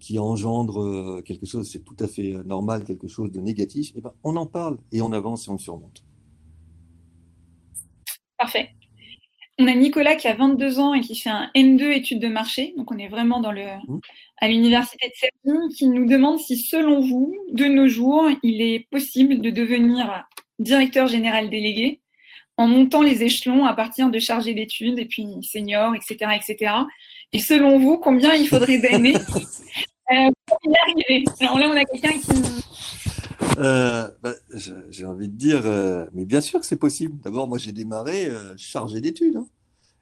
[0.00, 4.12] qui engendre quelque chose, c'est tout à fait normal, quelque chose de négatif, eh ben,
[4.24, 6.02] on en parle et on avance et on le surmonte.
[8.38, 8.70] Parfait.
[9.58, 12.74] On a Nicolas qui a 22 ans et qui fait un N2 études de marché,
[12.76, 14.00] donc on est vraiment dans le, mmh.
[14.38, 18.86] à l'université de Cergy, qui nous demande si, selon vous, de nos jours, il est
[18.90, 20.26] possible de devenir
[20.58, 22.00] directeur général délégué
[22.58, 26.72] en montant les échelons à partir de chargé d'études et puis senior, etc., etc.
[27.32, 29.14] Et selon vous, combien il faudrait d'années
[30.12, 31.24] euh, pour y arriver?
[31.40, 33.05] Alors là, on a quelqu'un qui...
[33.58, 34.34] Euh, bah,
[34.90, 37.18] j'ai envie de dire, euh, mais bien sûr que c'est possible.
[37.22, 39.36] D'abord, moi, j'ai démarré chargé d'études.
[39.36, 39.46] Hein.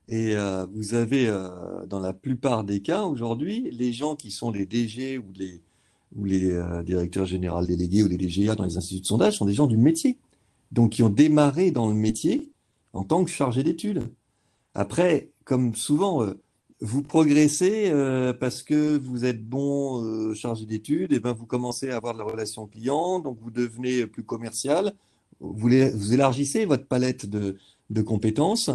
[0.08, 0.34] Et
[0.74, 1.26] vous avez,
[1.88, 5.62] dans la plupart des cas aujourd'hui, les gens qui sont les DG ou les,
[6.14, 9.54] ou les directeurs généraux délégués ou les DGA dans les instituts de sondage sont des
[9.54, 10.18] gens du métier
[10.74, 12.50] donc qui ont démarré dans le métier
[12.92, 14.02] en tant que chargé d'études.
[14.74, 16.34] Après, comme souvent, euh,
[16.84, 21.90] vous progressez euh, parce que vous êtes bon euh, chargé d'études, et ben vous commencez
[21.90, 24.92] à avoir de la relation client, donc vous devenez plus commercial,
[25.40, 25.72] vous,
[26.12, 27.56] élargissez votre palette de,
[28.02, 28.70] compétences.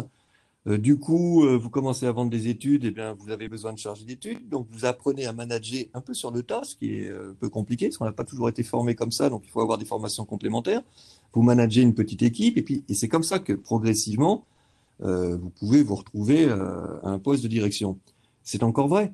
[0.66, 4.04] du coup, vous commencez à vendre des études, et bien vous avez besoin de chargé
[4.04, 7.34] d'études, donc vous apprenez à manager un peu sur le tas, ce qui est un
[7.38, 9.78] peu compliqué, parce qu'on n'a pas toujours été formé comme ça, donc il faut avoir
[9.78, 10.82] des formations complémentaires
[11.32, 14.44] vous managez une petite équipe, et puis et c'est comme ça que progressivement,
[15.02, 17.98] euh, vous pouvez vous retrouver euh, à un poste de direction.
[18.42, 19.12] C'est encore vrai.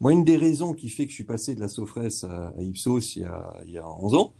[0.00, 3.16] Moi, une des raisons qui fait que je suis passé de la Sofres à, Ipsos
[3.16, 4.34] il y, a, il y a 11 ans,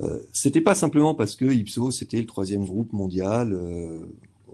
[0.00, 3.52] euh, c'était pas simplement parce que Ipsos c'était le troisième groupe mondial.
[3.52, 4.00] Euh,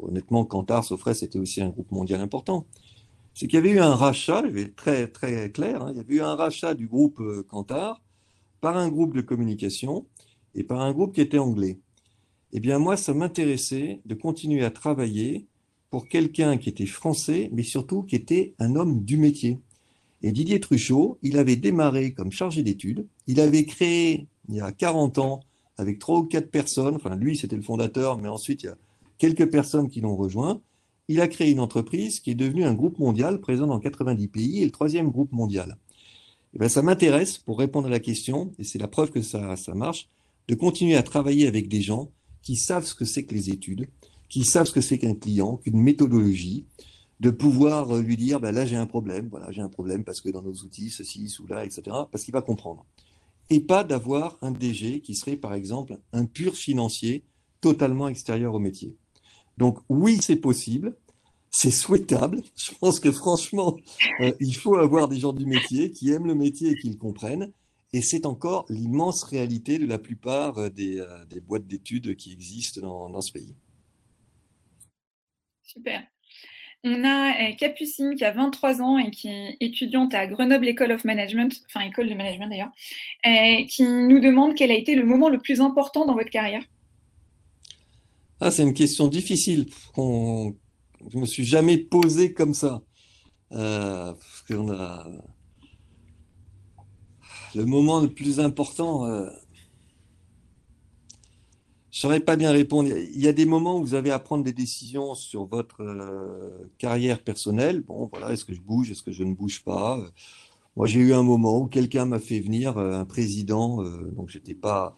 [0.01, 2.67] honnêtement, Kantar, Sofres c'était aussi un groupe mondial important.
[3.35, 5.97] C'est qu'il y avait eu un rachat, je vais être très très clair, hein, il
[5.97, 8.03] y avait eu un rachat du groupe Kantar
[8.61, 10.07] par un groupe de communication
[10.55, 11.81] et par un groupe qui était anglais
[12.53, 15.47] eh bien moi, ça m'intéressait de continuer à travailler
[15.93, 19.59] pour quelqu'un qui était français, mais surtout qui était un homme du métier.
[20.23, 23.07] Et Didier Truchot, il avait démarré comme chargé d'études.
[23.27, 25.41] Il avait créé, il y a 40 ans,
[25.77, 28.77] avec trois ou quatre personnes, enfin lui c'était le fondateur, mais ensuite il y a
[29.19, 30.63] quelques personnes qui l'ont rejoint.
[31.09, 34.63] Il a créé une entreprise qui est devenue un groupe mondial présent dans 90 pays
[34.63, 35.77] et le troisième groupe mondial.
[35.77, 39.21] Et eh bien, ça m'intéresse pour répondre à la question, et c'est la preuve que
[39.21, 40.09] ça, ça marche,
[40.49, 43.89] de continuer à travailler avec des gens qui savent ce que c'est que les études,
[44.33, 46.65] qui savent ce que c'est qu'un client, qu'une méthodologie,
[47.21, 50.23] de pouvoir euh, lui dire, ben là j'ai un problème, voilà, j'ai un problème parce
[50.23, 52.87] que dans nos outils, ceci, là, etc., parce qu'il va comprendre.
[53.51, 57.25] Et pas d'avoir un DG qui serait, par exemple, un pur financier
[57.61, 58.97] totalement extérieur au métier.
[59.59, 60.97] Donc oui, c'est possible,
[61.51, 62.41] c'est souhaitable.
[62.57, 63.77] Je pense que franchement,
[64.23, 66.97] euh, il faut avoir des gens du métier qui aiment le métier et qui le
[66.97, 67.53] comprennent.
[67.93, 71.05] Et c'est encore l'immense réalité de la plupart euh, des,
[71.47, 73.55] boîtes d'études qui existent dans, ce pays.
[75.73, 76.03] Super.
[76.85, 80.93] On a euh, Capucine qui a 23 ans et qui est étudiante à Grenoble École
[80.93, 85.29] of Management, enfin école de management d'ailleurs, qui nous demande quel a été le moment
[85.29, 86.65] le plus important dans votre carrière.
[88.41, 89.67] Ah, c'est une question difficile.
[89.97, 92.83] je ne me suis jamais posé comme ça.
[93.53, 94.13] Euh.
[97.55, 99.29] Le moment le plus important, euh,
[101.93, 102.89] je ne saurais pas bien répondre.
[102.89, 106.71] Il y a des moments où vous avez à prendre des décisions sur votre euh,
[106.79, 107.83] carrière personnelle.
[107.83, 110.03] Bon, voilà, est-ce que je bouge, est-ce que je ne bouge pas?
[110.75, 113.83] Moi, j'ai eu un moment où quelqu'un m'a fait venir, un président,
[114.17, 114.97] donc j'étais pas,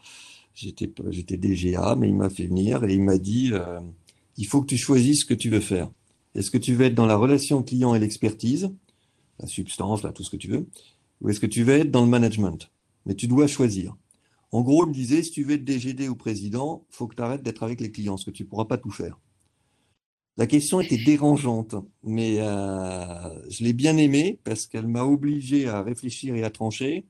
[0.54, 3.52] j'étais, j'étais DGA, mais il m'a fait venir et il m'a dit,
[4.36, 5.90] il faut que tu choisisses ce que tu veux faire.
[6.36, 8.70] Est-ce que tu veux être dans la relation client et l'expertise,
[9.40, 10.66] la substance, là, tout ce que tu veux,
[11.20, 12.70] ou est-ce que tu veux être dans le management?
[13.06, 13.96] Mais tu dois choisir.
[14.54, 17.16] En gros, il me disait, si tu veux être DGD ou président, il faut que
[17.16, 19.18] tu arrêtes d'être avec les clients, parce que tu ne pourras pas tout faire.
[20.36, 21.74] La question était dérangeante,
[22.04, 27.04] mais euh, je l'ai bien aimée parce qu'elle m'a obligé à réfléchir et à trancher.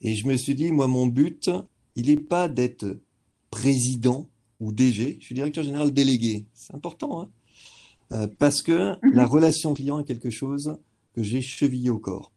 [0.00, 1.50] Et je me suis dit, moi, mon but,
[1.96, 3.00] il n'est pas d'être
[3.50, 4.28] président
[4.60, 6.46] ou DG, je suis directeur général délégué.
[6.54, 7.22] C'est important.
[7.22, 7.30] Hein
[8.12, 9.12] euh, parce que mhm.
[9.12, 10.76] la relation client est quelque chose
[11.14, 12.30] que j'ai chevillé au corps.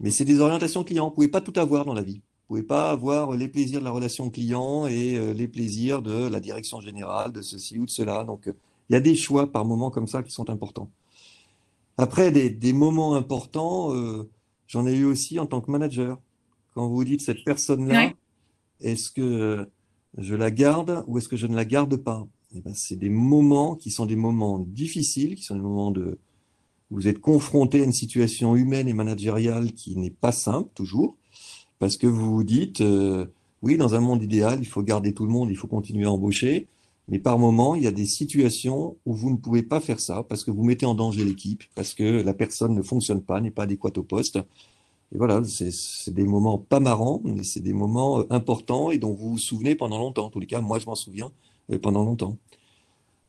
[0.00, 1.04] Mais c'est des orientations clients.
[1.04, 2.22] Vous ne pouvez pas tout avoir dans la vie.
[2.48, 6.00] Vous ne pouvez pas avoir les plaisirs de la relation client et euh, les plaisirs
[6.00, 8.24] de la direction générale, de ceci ou de cela.
[8.24, 8.52] Donc, euh,
[8.88, 10.90] il y a des choix par moments comme ça qui sont importants.
[11.98, 13.90] Après, des, moments importants,
[14.68, 16.20] j'en ai eu aussi en tant que manager.
[16.74, 18.12] Quand vous dites cette personne-là,
[18.80, 19.66] est-ce que
[20.18, 22.26] je la garde ou est-ce que je ne la garde pas?
[22.54, 26.18] Eh ben, c'est des moments qui sont des moments difficiles, qui sont des moments de
[26.90, 31.16] vous êtes confronté à une situation humaine et managériale qui n'est pas simple toujours,
[31.78, 33.26] parce que vous vous dites, euh,
[33.62, 36.12] oui, dans un monde idéal, il faut garder tout le monde, il faut continuer à
[36.12, 36.68] embaucher,
[37.08, 40.24] mais par moment, il y a des situations où vous ne pouvez pas faire ça,
[40.28, 43.50] parce que vous mettez en danger l'équipe, parce que la personne ne fonctionne pas, n'est
[43.50, 44.36] pas adéquate au poste.
[45.14, 49.12] Et voilà, c'est des moments pas marrants, mais c'est des moments euh, importants et dont
[49.14, 50.26] vous vous souvenez pendant longtemps.
[50.26, 51.30] En tous les cas, moi, je m'en souviens
[51.82, 52.38] pendant longtemps.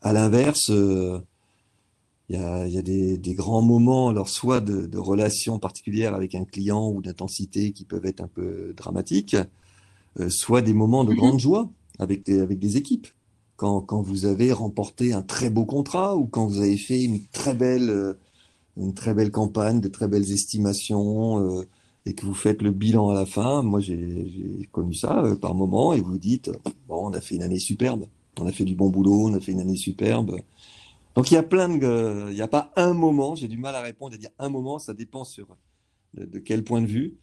[0.01, 1.19] À l'inverse, euh,
[2.30, 7.01] il y a, des, grands moments, alors soit de, relations particulières avec un client ou
[7.01, 9.38] d'intensité qui peuvent être un peu dramatiques,
[10.19, 11.17] euh, soit des moments de mhm.
[11.17, 11.69] grande joie
[11.99, 13.07] avec des, avec des équipes.
[13.55, 17.25] Quand, quand, vous avez remporté un très beau contrat ou quand vous avez fait une
[17.32, 18.13] très belle, euh,
[18.75, 21.65] une très belle campagne, de très belles estimations
[22.05, 23.63] et que vous faites le bilan à la fin.
[23.63, 26.51] Moi, j'ai connu ça par moment et vous dites,
[26.88, 28.05] bon, on a fait une année superbe
[28.39, 30.39] on a fait du bon boulot, on a fait une année superbe.
[31.18, 33.34] Donc il y a plein de, il n'y a pas un moment.
[33.34, 34.78] J'ai du mal à répondre et dire un moment.
[34.78, 35.57] Ça dépend sur
[36.13, 37.15] de, quel point de vue,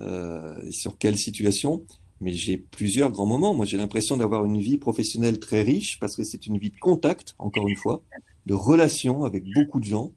[0.00, 1.86] euh, sur quelle situation.
[2.20, 3.54] Mais j'ai plusieurs grands moments.
[3.54, 6.80] Moi, j'ai l'impression d'avoir une vie professionnelle très riche parce que c'est une vie de
[6.80, 8.02] contact, encore une fois,
[8.46, 10.10] de relation avec beaucoup de gens,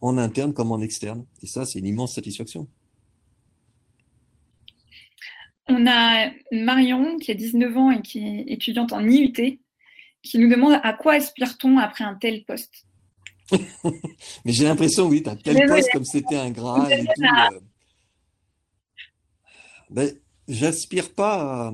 [0.00, 1.26] en interne comme en externe.
[1.42, 2.68] Et ça, c'est une immense satisfaction.
[5.66, 9.58] On a Marion qui a 19 ans et qui est étudiante en IUT
[10.22, 12.84] qui nous demande à quoi aspire-t-on après un tel poste
[13.52, 17.22] Mais j'ai l'impression, oui, un tel poste comme c'était un Graal et tout.
[17.22, 17.60] Euh...
[19.90, 20.14] Ben,
[20.48, 21.72] j'aspire pas à,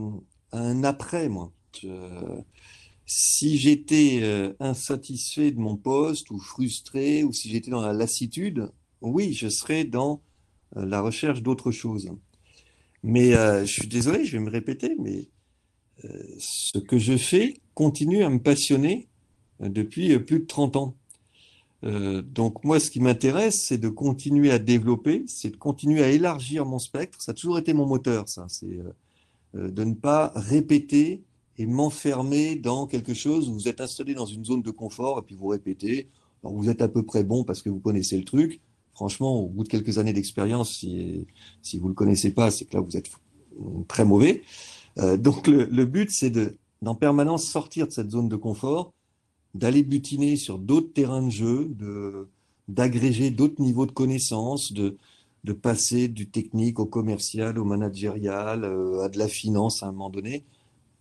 [0.53, 1.53] un après, moi.
[3.07, 8.71] Si j'étais euh, insatisfait de mon poste ou frustré ou si j'étais dans la lassitude,
[9.01, 10.23] oui, je serais dans
[10.77, 12.11] euh, la recherche d'autre chose.
[13.03, 15.29] Mais euh, je suis désolé, je vais me répéter, mais
[16.39, 19.09] ce que je fais continue à me passionner
[19.62, 20.97] euh, depuis euh, plus de 30 ans.
[21.85, 26.09] Euh, donc moi, ce qui m'intéresse, c'est de continuer à développer, c'est de continuer à
[26.09, 27.20] élargir mon spectre.
[27.20, 28.47] Ça a toujours été mon moteur, ça.
[28.49, 28.79] C'est
[29.55, 31.22] de ne pas répéter
[31.59, 35.22] et m'enfermer dans quelque chose où vous êtes installé dans une zone de confort et
[35.22, 36.09] puis vous répétez.
[36.43, 38.61] vous êtes à peu près bon parce que vous connaissez le truc.
[38.95, 41.27] Franchement, au bout de quelques années d'expérience, si,
[41.75, 43.11] vous ne le connaissez pas, c'est que là, vous êtes
[43.87, 44.43] très mauvais.
[44.97, 48.93] Donc le, but, c'est de d'en permanence sortir de cette zone de confort,
[49.55, 52.29] d'aller butiner sur d'autres terrains de jeu, de
[52.68, 54.97] d'agréger d'autres niveaux de connaissances, de,
[55.45, 59.93] de passer du technique au commercial, au managérial, euh, à de la finance à un
[59.93, 60.45] moment donné.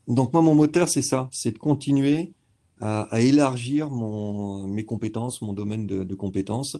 [0.09, 2.34] Donc moi, mon moteur, c'est ça, c'est de continuer
[2.82, 6.76] à, élargir mon, mes compétences, mon domaine de, compétences,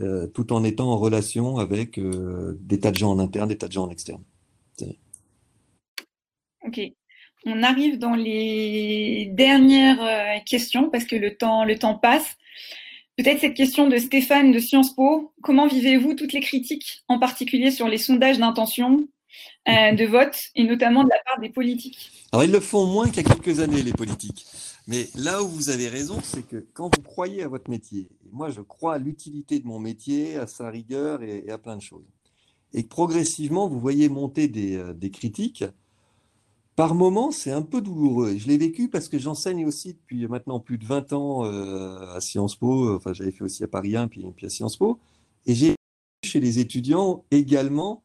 [0.00, 3.68] euh, tout en étant en relation avec des tas de gens en interne, des tas
[3.68, 4.22] de gens en externe.
[6.66, 6.97] Ok.
[7.44, 12.36] On arrive dans les dernières euh, questions parce que le temps, le temps passe.
[13.16, 15.32] Peut-être cette question de Stéphane de Sciences Po.
[15.42, 19.08] Comment vivez-vous toutes les critiques, en particulier sur les sondages d'intention
[19.68, 22.10] euh, de vote et notamment de la part des politiques?
[22.32, 24.46] Alors ils le font moins qu'il y a quelques années, les politiques.
[24.86, 28.50] Mais là où vous avez raison, c'est que quand vous croyez à votre métier, moi
[28.50, 32.06] je crois à l'utilité de mon métier, à sa rigueur et, à plein de choses,
[32.72, 35.64] et que progressivement vous voyez monter des, euh, des critiques,
[36.78, 38.36] par moments, c'est un peu douloureux.
[38.36, 42.20] je l'ai vécu parce que j'enseigne aussi depuis maintenant plus de 20 ans euh, à
[42.20, 42.94] Sciences Po.
[42.94, 45.00] Enfin, j'avais fait aussi à Paris 1 puis, à Sciences Po.
[45.46, 45.74] Et j'ai
[46.24, 48.04] chez les étudiants également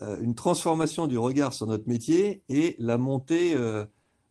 [0.00, 3.84] euh, une transformation du regard sur notre métier et la montée euh,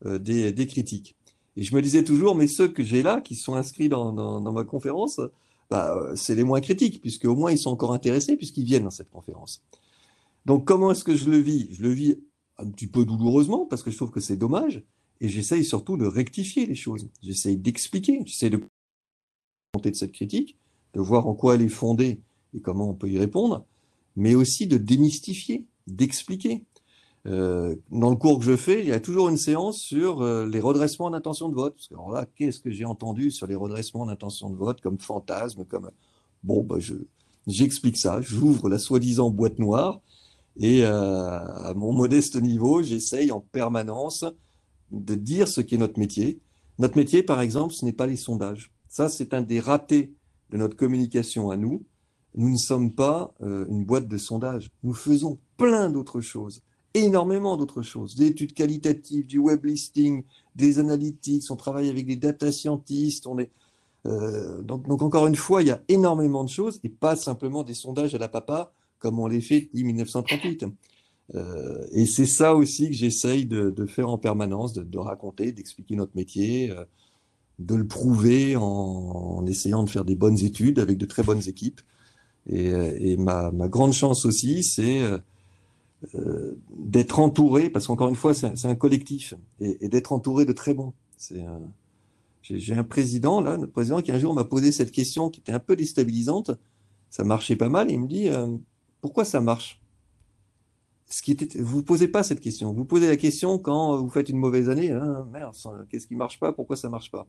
[0.05, 1.17] des, critiques.
[1.57, 4.63] Et je me disais toujours, mais ceux que j'ai là, qui sont inscrits dans, ma
[4.63, 5.19] conférence,
[5.69, 8.91] bah, c'est les moins critiques, puisque au moins ils sont encore intéressés, puisqu'ils viennent dans
[8.91, 9.61] cette conférence.
[10.45, 11.67] Donc comment est-ce que je le vis?
[11.73, 12.17] Je le vis
[12.57, 14.83] un petit peu douloureusement, parce que je trouve que c'est dommage,
[15.21, 17.09] et j'essaye surtout de rectifier les choses.
[17.21, 18.61] J'essaye d'expliquer, j'essaye de
[19.75, 20.57] monter de cette critique,
[20.93, 22.21] de voir en quoi elle est fondée
[22.53, 23.65] et comment on peut y répondre,
[24.15, 26.63] mais aussi de démystifier, d'expliquer.
[27.25, 30.45] Euh, dans le cours que je fais, il y a toujours une séance sur euh,
[30.45, 31.87] les redressements d'intention de vote.
[31.91, 35.89] alors là, qu'est-ce que j'ai entendu sur les redressements d'intention de vote comme fantasme, comme
[36.43, 36.95] bon, bah, je
[37.47, 40.01] j'explique ça, j'ouvre la soi-disant boîte noire
[40.57, 44.25] et euh, à mon modeste niveau, j'essaye en permanence
[44.91, 46.39] de dire ce qu'est notre métier.
[46.79, 48.71] Notre métier, par exemple, ce n'est pas les sondages.
[48.87, 50.13] Ça, c'est un des ratés
[50.51, 51.83] de notre communication à nous
[52.35, 54.69] nous ne sommes pas euh, une boîte de sondage.
[54.83, 56.61] Nous faisons plein d'autres choses,
[56.93, 60.23] énormément d'autres choses, des études qualitatives, du web listing,
[60.55, 63.27] des analytics, on travaille avec des data scientists,
[64.05, 67.73] euh, donc, encore une fois, il y a énormément de choses et pas simplement des
[67.73, 68.73] sondages à la papa
[69.03, 70.65] comme on les fait depuis 1938.
[71.35, 76.15] Euh, et c'est ça aussi que j'essaye de, faire en permanence, de, raconter, d'expliquer notre
[76.15, 76.85] métier, euh,
[77.59, 81.81] de le prouver en, essayant de faire des bonnes études avec de très bonnes équipes.
[82.51, 85.17] Euh, et, ma, grande chance aussi, c'est euh,
[86.15, 90.73] euh, d'être entouré, parce qu'encore une fois, c'est un, collectif, et, d'être entouré de très
[90.73, 90.93] bons.
[92.41, 95.53] J'ai un président, là, notre président, qui un jour m'a posé cette question qui était
[95.53, 96.51] un peu déstabilisante.
[97.09, 98.29] Ça marchait pas mal, et il me dit
[99.03, 99.81] Pourquoi ça marche?
[101.09, 102.71] Ce qui était, Vous ne posez pas cette question.
[102.71, 105.53] Vous posez la question quand vous faites une mauvaise année hein, Merde,
[105.89, 106.53] qu'est-ce qui marche pas?
[106.53, 107.27] Pourquoi ça marche pas?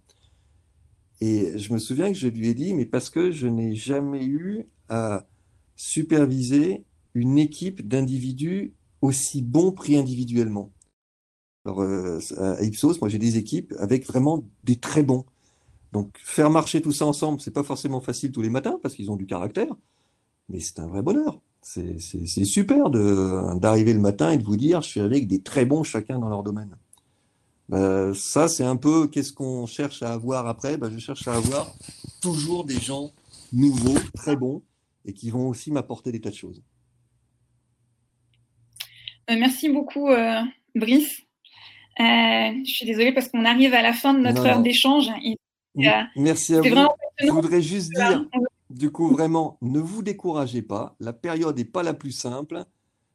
[1.20, 4.24] Et je me souviens que je lui ai dit, mais parce que je n'ai jamais
[4.24, 5.26] eu à
[5.74, 10.70] superviser une équipe d'individus aussi bons pris individuellement.
[11.64, 15.26] Alors, euh, à Ipsos, moi j'ai des équipes avec vraiment des très bons.
[15.90, 19.10] Donc, faire marcher tout ça ensemble, c'est pas forcément facile tous les matins parce qu'ils
[19.10, 19.74] ont du caractère,
[20.48, 21.40] mais c'est un vrai bonheur.
[21.64, 25.82] C'est super d'arriver le matin et de vous dire, je suis avec des très bons
[25.82, 26.76] chacun dans leur domaine.
[27.70, 30.76] Ben, ça, c'est un peu qu'est-ce qu'on cherche à avoir après?
[30.76, 31.74] Ben, je cherche à avoir
[32.20, 33.12] toujours des gens
[33.52, 34.62] nouveaux, très bons,
[35.06, 36.62] et qui vont aussi m'apporter des tas de choses.
[39.30, 40.42] Euh, merci beaucoup, euh,
[40.74, 41.22] Brice.
[41.98, 45.06] Euh, je suis désolée parce qu'on arrive à la fin de notre heure d'échange.
[46.14, 46.88] merci à vous.
[47.20, 48.26] Je voudrais juste dire,
[48.74, 50.96] du coup, vraiment, ne vous découragez pas.
[50.98, 52.64] La période n'est pas la plus simple,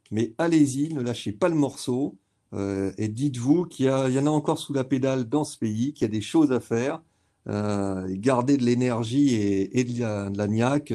[0.10, 2.18] mais allez-y, ne lâchez pas le morceau.
[2.54, 6.04] Euh, et dites-vous qu'il y, en a encore sous la pédale dans ce pays, qu'il
[6.04, 7.02] y a des choses à faire.
[7.48, 10.94] Euh, garder de l'énergie et, de la, de niaque,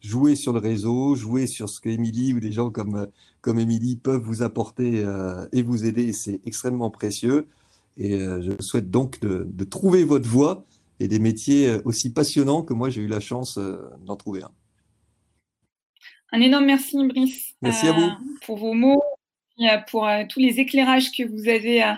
[0.00, 3.06] jouer sur le réseau, jouer sur ce qu'Émilie ou des gens comme,
[3.40, 3.64] comme
[4.02, 6.12] peuvent vous apporter euh, et vous aider.
[6.12, 7.46] C'est extrêmement précieux.
[7.96, 10.64] Et je souhaite donc de, de, trouver votre voie
[11.02, 13.58] et des métiers aussi passionnants que moi j'ai eu la chance
[14.06, 14.50] d'en trouver un.
[16.32, 17.54] Un énorme merci, Brice.
[17.60, 18.08] Merci à vous.
[18.46, 19.02] Pour vos mots,
[19.60, 21.92] euh, pour euh, tous les éclairages que vous avez euh,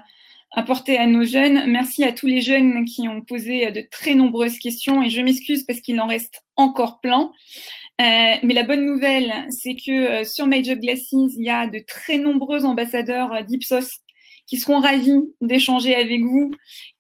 [0.51, 1.71] apportés à nos jeunes.
[1.71, 5.63] Merci à tous les jeunes qui ont posé de très nombreuses questions et je m'excuse
[5.63, 7.33] parce qu'il en reste encore plein.
[7.99, 12.65] mais la bonne nouvelle, c'est que sur Major Glasses, il y a de très nombreux
[12.65, 14.01] ambassadeurs d'Ipsos
[14.47, 16.51] qui seront ravis d'échanger avec vous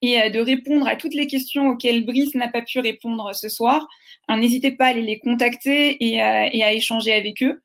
[0.03, 3.87] et de répondre à toutes les questions auxquelles Brice n'a pas pu répondre ce soir.
[4.29, 7.61] N'hésitez pas à aller les contacter et, et à échanger avec eux.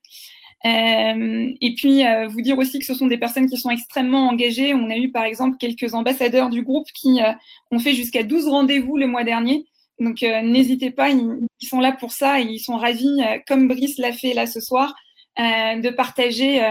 [0.65, 4.27] Euh, et puis, euh, vous dire aussi que ce sont des personnes qui sont extrêmement
[4.27, 4.73] engagées.
[4.73, 7.31] On a eu, par exemple, quelques ambassadeurs du groupe qui euh,
[7.71, 9.65] ont fait jusqu'à 12 rendez-vous le mois dernier.
[9.99, 14.13] Donc, n'hésitez pas, ils, sont là pour ça et ils sont ravis, comme Brice l'a
[14.13, 14.95] fait là ce soir,
[15.37, 16.61] de partager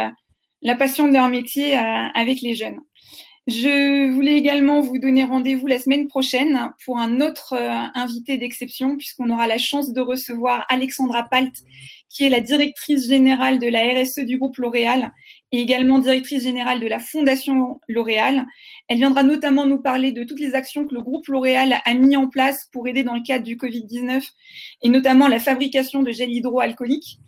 [0.63, 2.81] la passion de leur métier avec les jeunes.
[3.49, 7.55] Je voulais également vous donner rendez-vous la semaine prochaine pour un autre
[7.95, 11.55] invité d'exception, puisqu'on aura la chance de recevoir Alexandra Palt,
[12.11, 15.15] qui est la directrice générale de la RSE du groupe L'Oréal
[15.53, 18.47] et également directrice générale de la Fondation L'Oréal.
[18.89, 22.17] Elle viendra notamment nous parler de toutes les actions que le groupe L'Oréal a mis
[22.17, 24.23] en place pour aider dans le cadre du Covid-19
[24.83, 27.19] et notamment la fabrication de gel hydroalcoolique,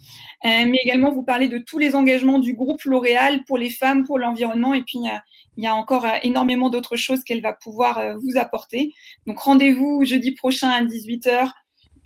[0.45, 4.05] euh, mais également vous parler de tous les engagements du groupe L'Oréal pour les femmes,
[4.05, 5.19] pour l'environnement et puis euh,
[5.57, 8.95] il y a encore euh, énormément d'autres choses qu'elle va pouvoir vous apporter.
[9.27, 11.51] Donc rendez-vous jeudi prochain à 18h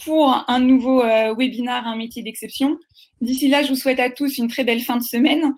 [0.02, 2.78] pour un nouveau euh, webinaire, un métier d'exception.
[3.20, 5.54] D'ici là, je vous souhaite à tous une très belle fin de semaine.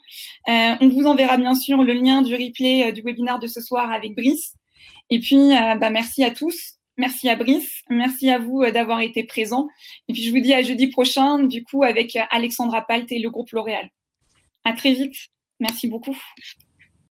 [0.49, 3.61] Euh, on vous enverra bien sûr le lien du replay euh, du webinaire de ce
[3.61, 4.55] soir avec Brice.
[5.11, 7.83] Et puis, bah, merci à tous Merci à Brice.
[7.91, 9.69] Merci à vous d'avoir été présent.
[10.09, 13.31] Et puis, je vous dis à jeudi prochain, du coup, avec Alexandra Palt et le
[13.31, 13.91] groupe L'Oréal.
[14.65, 15.15] À très vite.
[15.61, 16.17] Merci beaucoup.